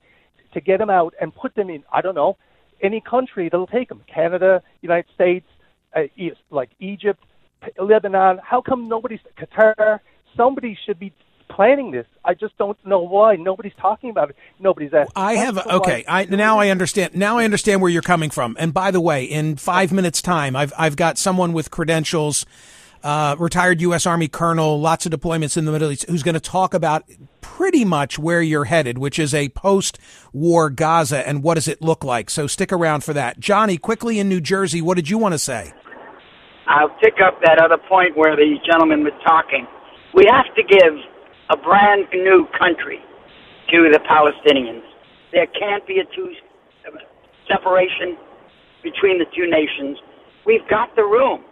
to 0.54 0.62
get 0.62 0.78
them 0.78 0.90
out 0.90 1.14
and 1.20 1.34
put 1.34 1.56
them 1.56 1.70
in, 1.70 1.84
I 1.92 2.02
don't 2.02 2.16
know, 2.16 2.38
any 2.82 3.02
country 3.02 3.50
that'll 3.50 3.68
take 3.68 3.90
them. 3.90 4.02
Canada, 4.14 4.62
United 4.82 5.12
States, 5.16 5.48
uh, 5.96 6.02
like 6.52 6.70
Egypt, 6.80 7.24
Lebanon. 7.80 8.40
How 8.44 8.62
come 8.62 8.88
nobody's 8.88 9.22
Qatar? 9.40 10.00
Somebody 10.36 10.78
should 10.86 11.00
be 11.00 11.14
planning 11.56 11.92
this. 11.92 12.06
I 12.26 12.34
just 12.34 12.58
don't 12.58 12.78
know 12.86 13.00
why 13.00 13.36
nobody's 13.36 13.74
talking 13.80 14.10
about 14.10 14.30
it. 14.30 14.36
Nobody's 14.60 14.94
asking. 14.94 15.14
I 15.16 15.36
have 15.36 15.58
okay. 15.58 16.04
I 16.08 16.26
now 16.26 16.60
I 16.60 16.70
understand. 16.70 17.16
Now 17.16 17.38
I 17.38 17.46
understand 17.46 17.82
where 17.82 17.92
you're 17.92 18.02
coming 18.02 18.30
from. 18.30 18.56
And 18.60 18.74
by 18.74 18.92
the 18.92 19.02
way, 19.02 19.24
in 19.24 19.56
five 19.58 19.92
minutes' 19.92 20.22
time, 20.22 20.56
I've 20.56 20.74
I've 20.78 20.96
got 20.96 21.18
someone 21.18 21.54
with 21.54 21.72
credentials. 21.72 22.46
Uh, 23.04 23.36
retired 23.38 23.82
U.S. 23.82 24.06
Army 24.06 24.30
colonel, 24.30 24.80
lots 24.80 25.06
of 25.06 25.12
deployments 25.12 25.58
in 25.58 25.66
the 25.66 25.74
Middle 25.74 25.92
East, 25.92 26.06
who's 26.08 26.24
going 26.24 26.36
to 26.36 26.40
talk 26.40 26.74
about 26.74 27.04
pretty 27.42 27.84
much 27.84 28.18
where 28.18 28.42
you're 28.42 28.64
headed, 28.64 28.98
which 28.98 29.20
is 29.20 29.34
a 29.34 29.50
post 29.50 30.00
war 30.32 30.70
Gaza 30.70 31.28
and 31.28 31.44
what 31.44 31.56
does 31.56 31.68
it 31.68 31.82
look 31.82 32.06
like. 32.06 32.30
So 32.30 32.48
stick 32.48 32.72
around 32.72 33.04
for 33.04 33.12
that. 33.12 33.42
Johnny, 33.42 33.78
quickly 33.78 34.20
in 34.20 34.30
New 34.30 34.40
Jersey, 34.40 34.82
what 34.82 34.96
did 34.96 35.10
you 35.10 35.18
want 35.18 35.34
to 35.34 35.38
say? 35.38 35.74
I'll 36.66 36.96
pick 37.02 37.16
up 37.22 37.42
that 37.44 37.60
other 37.62 37.78
point 37.90 38.16
where 38.16 38.38
the 38.38 38.56
gentleman 38.66 39.04
was 39.04 39.12
talking. 39.28 39.68
We 40.14 40.26
have 40.32 40.46
to 40.56 40.64
give 40.64 40.94
a 41.54 41.58
brand 41.58 42.08
new 42.12 42.48
country 42.58 42.98
to 43.70 43.90
the 43.94 44.00
Palestinians. 44.10 44.82
There 45.32 45.46
can't 45.46 45.86
be 45.86 46.00
a 46.00 46.06
two 46.16 46.34
separation 47.48 48.18
between 48.82 49.20
the 49.20 49.26
two 49.38 49.46
nations. 49.46 50.00
We've 50.48 50.68
got 50.68 50.96
the 50.96 51.04
room. 51.04 51.46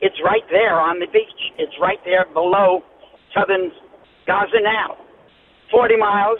It's 0.00 0.18
right 0.24 0.42
there 0.50 0.74
on 0.74 0.98
the 0.98 1.06
beach. 1.06 1.54
It's 1.56 1.72
right 1.80 1.98
there 2.04 2.26
below 2.34 2.82
southern 3.32 3.70
Gaza 4.26 4.58
now. 4.60 4.96
40 5.70 5.96
miles, 5.98 6.38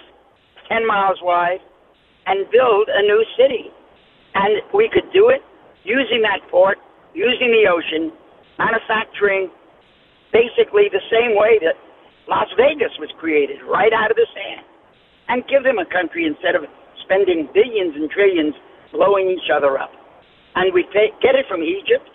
10 0.68 0.87
miles 0.87 1.18
wide, 1.22 1.62
and 2.27 2.50
build 2.50 2.88
a 2.90 3.03
new 3.03 3.24
city. 3.38 3.70
And 4.35 4.61
we 4.74 4.90
could 4.92 5.07
do 5.12 5.29
it 5.29 5.40
using 5.85 6.22
that 6.22 6.40
port, 6.50 6.79
using 7.14 7.55
the 7.55 7.70
ocean, 7.70 8.11
manufacturing 8.59 9.50
basically 10.33 10.90
the 10.90 11.03
same 11.11 11.38
way 11.38 11.61
that 11.62 11.79
Las 12.29 12.49
Vegas 12.57 12.93
was 12.99 13.11
created, 13.21 13.61
right 13.69 13.93
out 13.93 14.11
of 14.11 14.17
the 14.17 14.27
sand. 14.33 14.65
And 15.29 15.45
give 15.49 15.65
them 15.65 15.79
a 15.79 15.89
country 15.89 16.27
instead 16.27 16.55
of 16.55 16.65
spending 17.05 17.49
billions 17.53 17.97
and 17.97 18.11
trillions 18.11 18.55
blowing 18.93 19.29
each 19.29 19.51
other 19.53 19.79
up. 19.79 19.93
And 20.55 20.73
we 20.73 20.85
pay, 20.93 21.11
get 21.21 21.35
it 21.35 21.47
from 21.49 21.63
Egypt. 21.63 22.09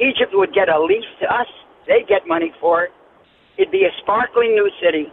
Egypt 0.00 0.32
would 0.32 0.52
get 0.52 0.68
a 0.68 0.80
lease 0.80 1.08
to 1.20 1.26
us. 1.26 1.48
They'd 1.86 2.08
get 2.08 2.26
money 2.26 2.52
for 2.60 2.84
it. 2.84 2.92
It'd 3.56 3.72
be 3.72 3.84
a 3.84 3.92
sparkling 4.02 4.54
new 4.54 4.70
city, 4.82 5.10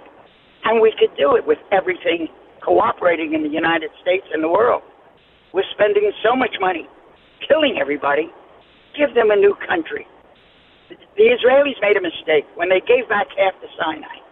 and 0.65 0.81
we 0.81 0.93
could 0.99 1.15
do 1.17 1.35
it 1.35 1.47
with 1.47 1.57
everything 1.71 2.27
cooperating 2.61 3.33
in 3.33 3.41
the 3.41 3.49
United 3.49 3.89
States 4.01 4.25
and 4.33 4.43
the 4.43 4.49
world. 4.49 4.83
We're 5.53 5.67
spending 5.73 6.11
so 6.21 6.35
much 6.35 6.55
money 6.59 6.87
killing 7.47 7.77
everybody. 7.79 8.29
Give 8.97 9.13
them 9.15 9.31
a 9.31 9.35
new 9.35 9.55
country. 9.67 10.05
The 10.89 11.23
Israelis 11.23 11.79
made 11.81 11.97
a 11.97 12.01
mistake 12.01 12.45
when 12.55 12.69
they 12.69 12.81
gave 12.81 13.09
back 13.09 13.27
half 13.37 13.53
the 13.61 13.67
Sinai. 13.79 14.24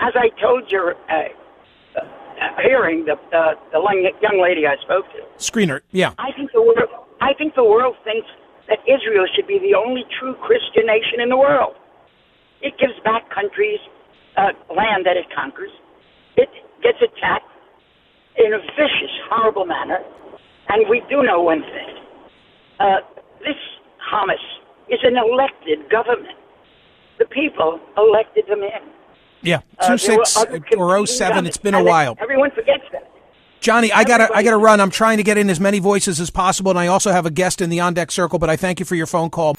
As 0.00 0.12
I 0.14 0.28
told 0.40 0.70
your 0.70 0.94
uh, 1.08 1.28
uh, 1.96 2.00
hearing, 2.62 3.06
the, 3.06 3.14
uh, 3.36 3.54
the 3.72 3.80
young 4.20 4.40
lady 4.42 4.66
I 4.66 4.76
spoke 4.84 5.06
to. 5.12 5.24
Screener, 5.38 5.80
yeah. 5.92 6.12
I 6.18 6.32
think 6.36 6.52
the 6.52 6.62
world. 6.62 6.90
I 7.20 7.32
think 7.32 7.54
the 7.54 7.64
world 7.64 7.96
thinks 8.04 8.28
that 8.68 8.78
Israel 8.84 9.24
should 9.34 9.46
be 9.46 9.58
the 9.58 9.74
only 9.74 10.04
true 10.20 10.34
Christian 10.42 10.86
nation 10.86 11.20
in 11.22 11.28
the 11.28 11.36
world. 11.36 11.74
It 12.60 12.74
gives 12.78 12.92
back 13.04 13.30
countries 13.30 13.80
uh, 14.36 14.52
land 14.68 15.06
that 15.06 15.16
it 15.16 15.26
conquers. 15.34 15.70
It 16.36 16.50
gets 16.82 16.98
attacked 17.00 17.48
in 18.36 18.52
a 18.52 18.60
vicious, 18.76 19.14
horrible 19.30 19.64
manner. 19.64 19.98
And 20.68 20.88
we 20.90 21.00
do 21.08 21.22
know 21.22 21.40
one 21.40 21.62
thing. 21.62 21.90
Uh, 22.80 23.00
this 23.40 23.56
Hamas 24.12 24.42
is 24.90 25.00
an 25.04 25.16
elected 25.16 25.88
government. 25.90 26.36
The 27.18 27.24
people 27.26 27.80
elected 27.96 28.44
them 28.48 28.60
in. 28.60 28.84
Yeah, 29.42 29.60
uh, 29.78 29.90
two 29.90 29.98
six 29.98 30.36
or 30.76 30.96
oh 30.96 31.04
seven. 31.04 31.46
It's 31.46 31.56
been 31.56 31.74
a 31.74 31.82
while. 31.82 32.16
Everyone 32.20 32.50
forgets 32.50 32.84
that. 32.92 33.10
Johnny, 33.60 33.90
I 33.90 34.04
gotta 34.04 34.32
I 34.34 34.42
gotta 34.42 34.58
run. 34.58 34.80
I'm 34.80 34.90
trying 34.90 35.16
to 35.16 35.22
get 35.22 35.38
in 35.38 35.50
as 35.50 35.58
many 35.58 35.78
voices 35.78 36.20
as 36.20 36.30
possible, 36.30 36.70
and 36.70 36.78
I 36.78 36.86
also 36.86 37.10
have 37.10 37.26
a 37.26 37.30
guest 37.30 37.60
in 37.60 37.70
the 37.70 37.80
on 37.80 37.94
deck 37.94 38.10
circle. 38.10 38.38
But 38.38 38.50
I 38.50 38.56
thank 38.56 38.78
you 38.78 38.86
for 38.86 38.94
your 38.94 39.06
phone 39.06 39.30
call. 39.30 39.54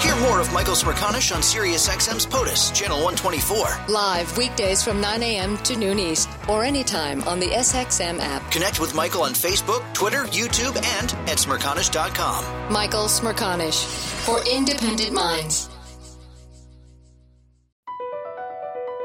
Hear 0.00 0.16
more 0.16 0.40
of 0.40 0.52
Michael 0.52 0.74
Smerconish 0.74 1.34
on 1.34 1.42
SiriusXM's 1.42 2.26
POTUS 2.26 2.72
Channel 2.74 2.96
124. 3.04 3.92
Live 3.92 4.36
weekdays 4.38 4.82
from 4.82 5.00
9 5.00 5.22
a.m. 5.22 5.56
to 5.58 5.76
noon 5.76 5.98
East, 5.98 6.28
or 6.48 6.64
anytime 6.64 7.22
on 7.24 7.40
the 7.40 7.48
SXM 7.48 8.18
app. 8.20 8.50
Connect 8.50 8.80
with 8.80 8.94
Michael 8.94 9.22
on 9.22 9.32
Facebook, 9.32 9.82
Twitter, 9.92 10.24
YouTube, 10.24 10.76
and 10.98 11.12
at 11.28 11.38
Smerconish.com. 11.38 12.72
Michael 12.72 13.06
Smerconish 13.06 13.84
for 14.24 14.40
independent 14.50 15.12
minds. 15.12 15.68